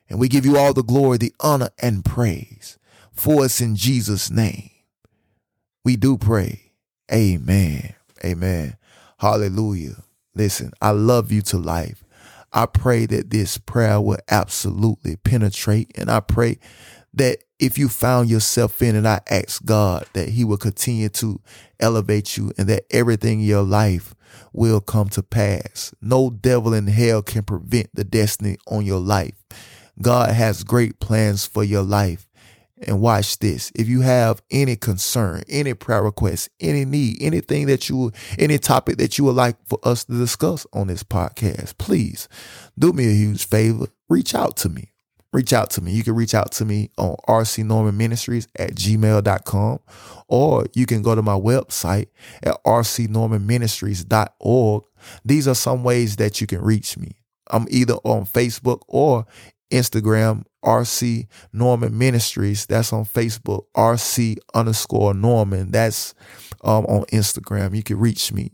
And 0.08 0.18
we 0.18 0.28
give 0.28 0.46
you 0.46 0.56
all 0.56 0.72
the 0.72 0.82
glory, 0.82 1.18
the 1.18 1.34
honor, 1.40 1.68
and 1.78 2.06
praise. 2.06 2.78
For 3.12 3.44
it's 3.44 3.60
in 3.60 3.76
Jesus' 3.76 4.30
name. 4.30 4.70
We 5.84 5.96
do 5.96 6.18
pray. 6.18 6.72
Amen. 7.12 7.94
Amen. 8.24 8.76
Hallelujah. 9.18 10.02
Listen, 10.34 10.72
I 10.80 10.90
love 10.90 11.32
you 11.32 11.42
to 11.42 11.58
life. 11.58 12.04
I 12.52 12.66
pray 12.66 13.06
that 13.06 13.30
this 13.30 13.58
prayer 13.58 14.00
will 14.00 14.18
absolutely 14.28 15.16
penetrate. 15.16 15.90
And 15.96 16.10
I 16.10 16.20
pray 16.20 16.58
that 17.14 17.38
if 17.58 17.78
you 17.78 17.88
found 17.88 18.30
yourself 18.30 18.80
in 18.82 18.96
it, 18.96 19.06
I 19.06 19.20
ask 19.28 19.64
God 19.64 20.06
that 20.12 20.30
He 20.30 20.44
will 20.44 20.56
continue 20.56 21.08
to 21.10 21.40
elevate 21.80 22.36
you 22.36 22.52
and 22.56 22.68
that 22.68 22.84
everything 22.90 23.40
in 23.40 23.46
your 23.46 23.62
life 23.62 24.14
will 24.52 24.80
come 24.80 25.08
to 25.10 25.22
pass. 25.22 25.92
No 26.00 26.30
devil 26.30 26.72
in 26.72 26.86
hell 26.86 27.22
can 27.22 27.42
prevent 27.42 27.88
the 27.94 28.04
destiny 28.04 28.58
on 28.66 28.84
your 28.84 29.00
life. 29.00 29.34
God 30.00 30.30
has 30.30 30.62
great 30.62 31.00
plans 31.00 31.44
for 31.44 31.64
your 31.64 31.82
life. 31.82 32.27
And 32.86 33.00
watch 33.00 33.38
this. 33.38 33.72
If 33.74 33.88
you 33.88 34.02
have 34.02 34.42
any 34.50 34.76
concern, 34.76 35.42
any 35.48 35.74
prayer 35.74 36.02
request, 36.02 36.50
any 36.60 36.84
need, 36.84 37.16
anything 37.20 37.66
that 37.66 37.88
you, 37.88 38.12
any 38.38 38.58
topic 38.58 38.98
that 38.98 39.18
you 39.18 39.24
would 39.24 39.34
like 39.34 39.56
for 39.66 39.80
us 39.82 40.04
to 40.04 40.12
discuss 40.12 40.64
on 40.72 40.86
this 40.86 41.02
podcast, 41.02 41.76
please 41.78 42.28
do 42.78 42.92
me 42.92 43.06
a 43.06 43.14
huge 43.14 43.46
favor. 43.46 43.86
Reach 44.08 44.34
out 44.34 44.56
to 44.58 44.68
me. 44.68 44.92
Reach 45.32 45.52
out 45.52 45.70
to 45.70 45.80
me. 45.82 45.90
You 45.92 46.04
can 46.04 46.14
reach 46.14 46.34
out 46.34 46.52
to 46.52 46.64
me 46.64 46.90
on 46.96 47.16
RC 47.28 47.64
Norman 47.64 47.98
Ministries 47.98 48.48
at 48.56 48.70
gmail.com 48.70 49.80
or 50.28 50.64
you 50.74 50.86
can 50.86 51.02
go 51.02 51.14
to 51.14 51.20
my 51.20 51.34
website 51.34 52.06
at 52.42 52.56
rcnormanministries.org. 52.64 54.84
These 55.24 55.48
are 55.48 55.54
some 55.54 55.84
ways 55.84 56.16
that 56.16 56.40
you 56.40 56.46
can 56.46 56.62
reach 56.62 56.96
me. 56.96 57.18
I'm 57.50 57.66
either 57.70 57.96
on 58.04 58.24
Facebook 58.24 58.80
or 58.88 59.26
Instagram, 59.70 60.44
RC 60.64 61.26
Norman 61.52 61.96
Ministries. 61.96 62.66
That's 62.66 62.92
on 62.92 63.04
Facebook, 63.04 63.64
RC 63.76 64.38
underscore 64.54 65.14
Norman. 65.14 65.70
That's 65.70 66.14
um, 66.62 66.84
on 66.86 67.04
Instagram. 67.06 67.76
You 67.76 67.82
can 67.82 67.98
reach 67.98 68.32
me 68.32 68.52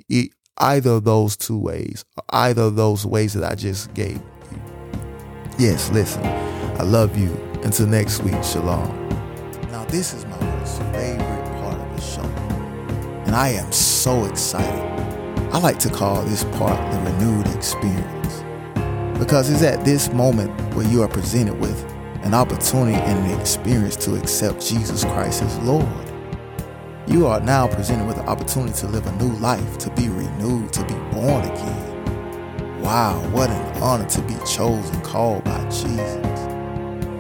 either 0.59 0.91
of 0.91 1.05
those 1.05 1.37
two 1.37 1.59
ways, 1.59 2.05
either 2.31 2.63
of 2.63 2.77
those 2.77 3.05
ways 3.07 3.35
that 3.35 3.51
I 3.51 3.55
just 3.55 3.93
gave 3.95 4.17
you. 4.17 4.63
Yes, 5.59 5.91
listen, 5.91 6.25
I 6.25 6.83
love 6.83 7.17
you. 7.17 7.33
Until 7.63 7.87
next 7.87 8.23
week, 8.23 8.43
shalom. 8.45 9.09
Now, 9.71 9.85
this 9.87 10.13
is 10.13 10.27
my 10.27 10.39
most 10.59 10.83
favorite 10.93 11.61
part 11.63 11.81
of 11.81 11.97
the 11.97 12.01
show, 12.03 12.23
and 13.25 13.35
I 13.35 13.49
am 13.51 13.73
so 13.73 14.27
excited. 14.27 14.83
I 15.53 15.59
like 15.59 15.79
to 15.79 15.89
call 15.89 16.23
this 16.25 16.45
part 16.45 16.93
the 16.93 17.11
renewed 17.11 17.47
experience 17.55 18.14
because 19.19 19.51
it's 19.51 19.63
at 19.63 19.85
this 19.85 20.13
moment 20.13 20.51
where 20.75 20.87
you 20.87 21.03
are 21.03 21.09
presented 21.09 21.59
with 21.59 21.83
an 22.23 22.35
opportunity 22.35 22.97
and 22.97 23.31
an 23.31 23.41
experience 23.41 23.97
to 23.97 24.17
accept 24.17 24.67
Jesus 24.67 25.05
Christ 25.05 25.43
as 25.43 25.59
Lord. 25.59 25.87
You 27.07 27.27
are 27.27 27.41
now 27.41 27.69
presented 27.69 28.07
with 28.07 28.17
the 28.17 28.25
opportunity 28.25 28.73
to 28.81 28.87
live 28.87 29.07
a 29.07 29.13
new 29.17 29.33
life, 29.37 29.77
to 29.79 29.91
be 29.91 30.09
renewed, 30.09 30.73
to 30.73 30.83
be 30.85 30.95
born 31.13 31.45
again. 31.45 32.81
Wow, 32.81 33.21
what 33.31 33.51
an 33.51 33.83
honor 33.83 34.09
to 34.09 34.23
be 34.23 34.35
chosen, 34.47 35.01
called 35.03 35.45
by 35.45 35.63
Jesus. 35.69 36.21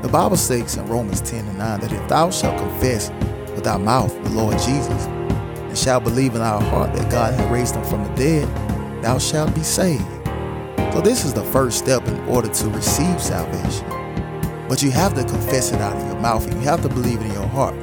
The 0.02 0.08
Bible 0.10 0.36
states 0.36 0.76
in 0.76 0.86
Romans 0.86 1.20
10 1.20 1.46
and 1.46 1.58
9 1.58 1.80
that 1.80 1.92
if 1.92 2.08
thou 2.08 2.30
shalt 2.30 2.58
confess 2.58 3.10
with 3.54 3.64
thy 3.64 3.76
mouth 3.76 4.14
the 4.24 4.30
Lord 4.30 4.58
Jesus, 4.58 5.06
and 5.06 5.78
shalt 5.78 6.04
believe 6.04 6.34
in 6.34 6.40
thy 6.40 6.62
heart 6.62 6.94
that 6.94 7.10
God 7.10 7.34
hath 7.34 7.50
raised 7.50 7.74
him 7.74 7.84
from 7.84 8.04
the 8.04 8.14
dead, 8.14 9.02
thou 9.02 9.18
shalt 9.18 9.54
be 9.54 9.62
saved. 9.62 10.02
So, 10.94 11.00
this 11.00 11.24
is 11.24 11.34
the 11.34 11.42
first 11.42 11.78
step 11.78 12.06
in 12.06 12.16
order 12.28 12.46
to 12.46 12.68
receive 12.68 13.20
salvation. 13.20 13.84
But 14.68 14.80
you 14.80 14.92
have 14.92 15.12
to 15.14 15.24
confess 15.24 15.72
it 15.72 15.80
out 15.80 15.96
of 15.96 16.06
your 16.06 16.20
mouth 16.20 16.46
and 16.46 16.54
you 16.54 16.60
have 16.68 16.82
to 16.82 16.88
believe 16.88 17.20
it 17.20 17.26
in 17.26 17.32
your 17.32 17.48
heart. 17.48 17.74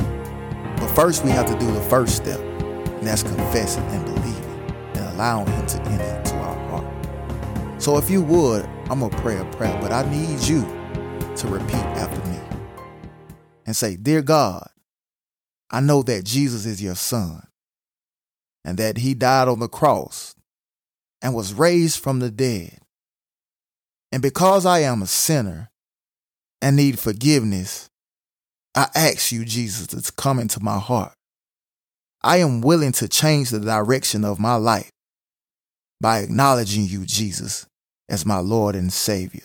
But 0.78 0.88
first, 0.92 1.26
we 1.26 1.30
have 1.32 1.46
to 1.48 1.60
do 1.60 1.70
the 1.74 1.82
first 1.82 2.16
step, 2.16 2.40
and 2.40 3.06
that's 3.06 3.22
confessing 3.22 3.84
and 3.88 4.06
believing 4.06 4.74
and 4.96 5.14
allowing 5.14 5.48
Him 5.48 5.66
to 5.68 5.82
enter 5.82 6.06
into 6.06 6.36
our 6.36 6.70
heart. 6.70 7.82
So, 7.84 7.98
if 7.98 8.10
you 8.10 8.22
would, 8.22 8.64
I'm 8.90 9.02
going 9.02 9.12
to 9.12 9.18
pray 9.18 9.38
a 9.38 9.46
prayer, 9.58 9.78
but 9.82 9.92
I 9.92 10.10
need 10.10 10.40
you 10.48 10.62
to 11.36 11.48
repeat 11.50 11.76
after 11.76 12.30
me 12.30 12.40
and 13.66 13.76
say, 13.76 13.98
Dear 13.98 14.22
God, 14.22 14.70
I 15.70 15.82
know 15.82 16.02
that 16.04 16.24
Jesus 16.24 16.66
is 16.66 16.82
your 16.82 16.96
Son 16.96 17.46
and 18.64 18.78
that 18.78 19.00
He 19.00 19.16
died 19.16 19.50
on 19.50 19.60
the 19.60 19.68
cross 19.68 20.34
and 21.22 21.36
was 21.36 21.54
raised 21.54 22.00
from 22.00 22.20
the 22.20 22.32
dead 22.32 22.81
and 24.12 24.22
because 24.22 24.66
I 24.66 24.80
am 24.80 25.02
a 25.02 25.08
sinner 25.08 25.70
and 26.62 26.76
need 26.76 27.00
forgiveness, 27.00 27.90
I 28.76 28.88
ask 28.96 29.32
you, 29.32 29.46
Jesus, 29.46 29.88
to 29.88 30.12
come 30.14 30.40
into 30.40 30.62
my 30.62 30.80
heart. 30.80 31.14
I 32.24 32.38
am 32.38 32.62
willing 32.62 32.92
to 32.94 33.08
change 33.08 33.50
the 33.50 33.60
direction 33.60 34.24
of 34.24 34.40
my 34.40 34.56
life 34.56 34.92
by 36.00 36.20
acknowledging 36.20 36.86
you, 36.86 37.06
Jesus, 37.06 37.66
as 38.10 38.26
my 38.26 38.40
Lord 38.40 38.76
and 38.76 38.92
Savior, 38.94 39.44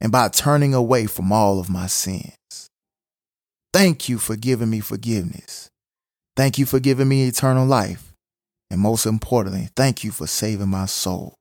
and 0.00 0.10
by 0.10 0.28
turning 0.28 0.74
away 0.74 1.06
from 1.06 1.32
all 1.32 1.60
of 1.60 1.68
my 1.68 1.86
sins. 1.86 2.36
Thank 3.72 4.08
you 4.08 4.18
for 4.18 4.36
giving 4.36 4.70
me 4.70 4.80
forgiveness. 4.80 5.68
Thank 6.36 6.58
you 6.58 6.66
for 6.66 6.80
giving 6.80 7.08
me 7.08 7.28
eternal 7.28 7.66
life. 7.66 8.12
And 8.70 8.80
most 8.80 9.04
importantly, 9.04 9.68
thank 9.76 10.04
you 10.04 10.10
for 10.10 10.26
saving 10.26 10.68
my 10.68 10.86
soul. 10.86 11.34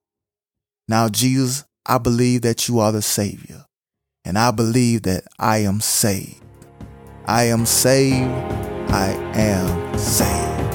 Now, 0.88 1.10
Jesus, 1.10 1.64
I 1.86 1.98
believe 1.98 2.42
that 2.42 2.68
you 2.68 2.80
are 2.80 2.92
the 2.92 3.02
Savior, 3.02 3.64
and 4.26 4.38
I 4.38 4.52
believe 4.52 5.04
that 5.04 5.24
I 5.40 5.60
am 5.60 5.80
saved. 5.82 6.44
I 7.26 7.44
am 7.44 7.66
saved. 7.66 8.30
I 8.92 9.12
am 9.36 9.98
saved. 9.98 10.74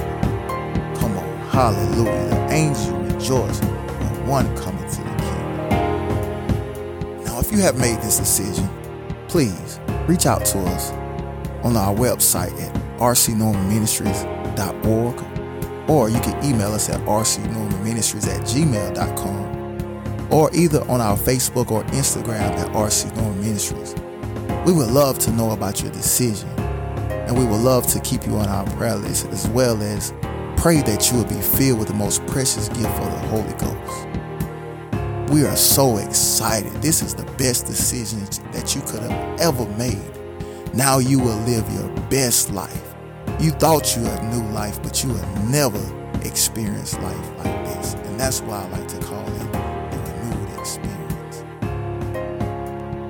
Come 0.99 1.15
on, 1.17 1.39
hallelujah. 1.51 2.29
The 2.31 2.49
angels 2.53 2.89
rejoice 3.13 3.61
when 3.61 4.27
one 4.27 4.57
coming 4.57 4.89
to 4.89 5.03
the 5.03 5.15
kingdom. 5.17 5.69
Now, 7.25 7.41
if 7.41 7.53
you 7.53 7.59
have 7.59 7.79
made 7.79 8.01
this 8.03 8.17
decision, 8.19 8.69
please 9.29 9.79
reach 10.07 10.27
out 10.27 10.45
to 10.47 10.59
us 10.61 10.91
on 11.65 11.77
our 11.77 11.95
website 11.95 12.53
at 12.61 12.73
rcnormanministries.org 12.99 15.25
or 15.91 16.09
you 16.09 16.21
can 16.21 16.45
email 16.45 16.73
us 16.73 16.89
at 16.89 17.01
rcnormanministries 17.01 18.29
at 18.29 18.43
gmail.com 18.43 19.54
or 20.31 20.51
either 20.55 20.83
on 20.91 21.01
our 21.01 21.17
Facebook 21.17 21.71
or 21.71 21.85
Instagram 21.85 22.41
at 22.41 22.69
RC 22.73 23.15
Norman 23.17 23.41
Ministries. 23.41 23.95
We 24.67 24.73
would 24.73 24.91
love 24.91 25.19
to 25.21 25.31
know 25.31 25.51
about 25.51 25.83
your 25.83 25.93
decision, 25.93 26.49
and 26.59 27.37
we 27.37 27.45
would 27.45 27.61
love 27.61 27.87
to 27.89 28.01
keep 28.01 28.27
you 28.27 28.37
on 28.37 28.49
our 28.49 28.67
prayer 28.77 28.97
list 28.97 29.27
as 29.27 29.47
well 29.49 29.81
as 29.83 30.13
pray 30.57 30.83
that 30.83 31.11
you 31.11 31.19
will 31.19 31.27
be 31.27 31.41
filled 31.41 31.79
with 31.79 31.89
the 31.89 31.95
most 31.95 32.25
precious 32.27 32.69
gift 32.69 32.87
of 32.87 33.11
the 33.11 33.29
Holy 33.29 33.53
Ghost. 33.59 35.31
We 35.33 35.45
are 35.45 35.57
so 35.57 35.99
excited. 35.99 36.73
This 36.81 37.03
is 37.03 37.15
the 37.15 37.25
best 37.39 37.67
decision 37.67 38.21
that 38.53 38.75
you 38.75 38.81
could 38.83 39.03
have 39.03 39.41
ever 39.41 39.67
made. 39.77 40.01
Now 40.75 40.99
you 40.99 41.19
will 41.19 41.39
live 41.41 41.71
your 41.73 41.89
best 42.09 42.51
life. 42.51 42.95
You 43.41 43.51
thought 43.51 43.97
you 43.97 44.03
had 44.05 44.23
a 44.23 44.37
new 44.37 44.47
life, 44.53 44.83
but 44.83 45.03
you 45.03 45.15
have 45.15 45.51
never 45.51 45.81
experienced 46.23 47.01
life 47.01 47.31
like 47.39 47.65
this. 47.67 47.95
And 47.95 48.19
that's 48.19 48.41
why 48.43 48.63
I 48.63 48.69
like 48.69 48.89
to 48.89 48.99
call 49.01 49.24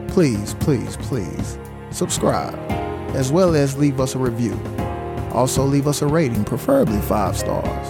please, 0.08 0.54
please, 0.54 0.96
please 0.96 1.58
subscribe, 1.90 2.58
as 3.14 3.32
well 3.32 3.54
as 3.54 3.76
leave 3.76 4.00
us 4.00 4.14
a 4.14 4.18
review. 4.18 4.58
Also, 5.32 5.64
leave 5.64 5.88
us 5.88 6.02
a 6.02 6.06
rating, 6.06 6.44
preferably 6.44 7.00
five 7.00 7.36
stars. 7.36 7.88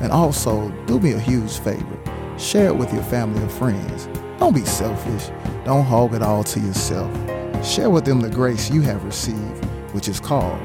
And 0.00 0.12
also, 0.12 0.70
do 0.86 1.00
me 1.00 1.12
a 1.12 1.18
huge 1.18 1.58
favor 1.58 1.98
share 2.38 2.68
it 2.68 2.76
with 2.76 2.92
your 2.92 3.02
family 3.04 3.42
and 3.42 3.50
friends. 3.50 4.08
Don't 4.38 4.54
be 4.54 4.64
selfish, 4.64 5.30
don't 5.64 5.84
hog 5.84 6.14
it 6.14 6.22
all 6.22 6.44
to 6.44 6.60
yourself. 6.60 7.12
Share 7.66 7.90
with 7.90 8.04
them 8.04 8.20
the 8.20 8.30
grace 8.30 8.70
you 8.70 8.80
have 8.82 9.02
received, 9.04 9.64
which 9.92 10.08
is 10.08 10.20
called 10.20 10.60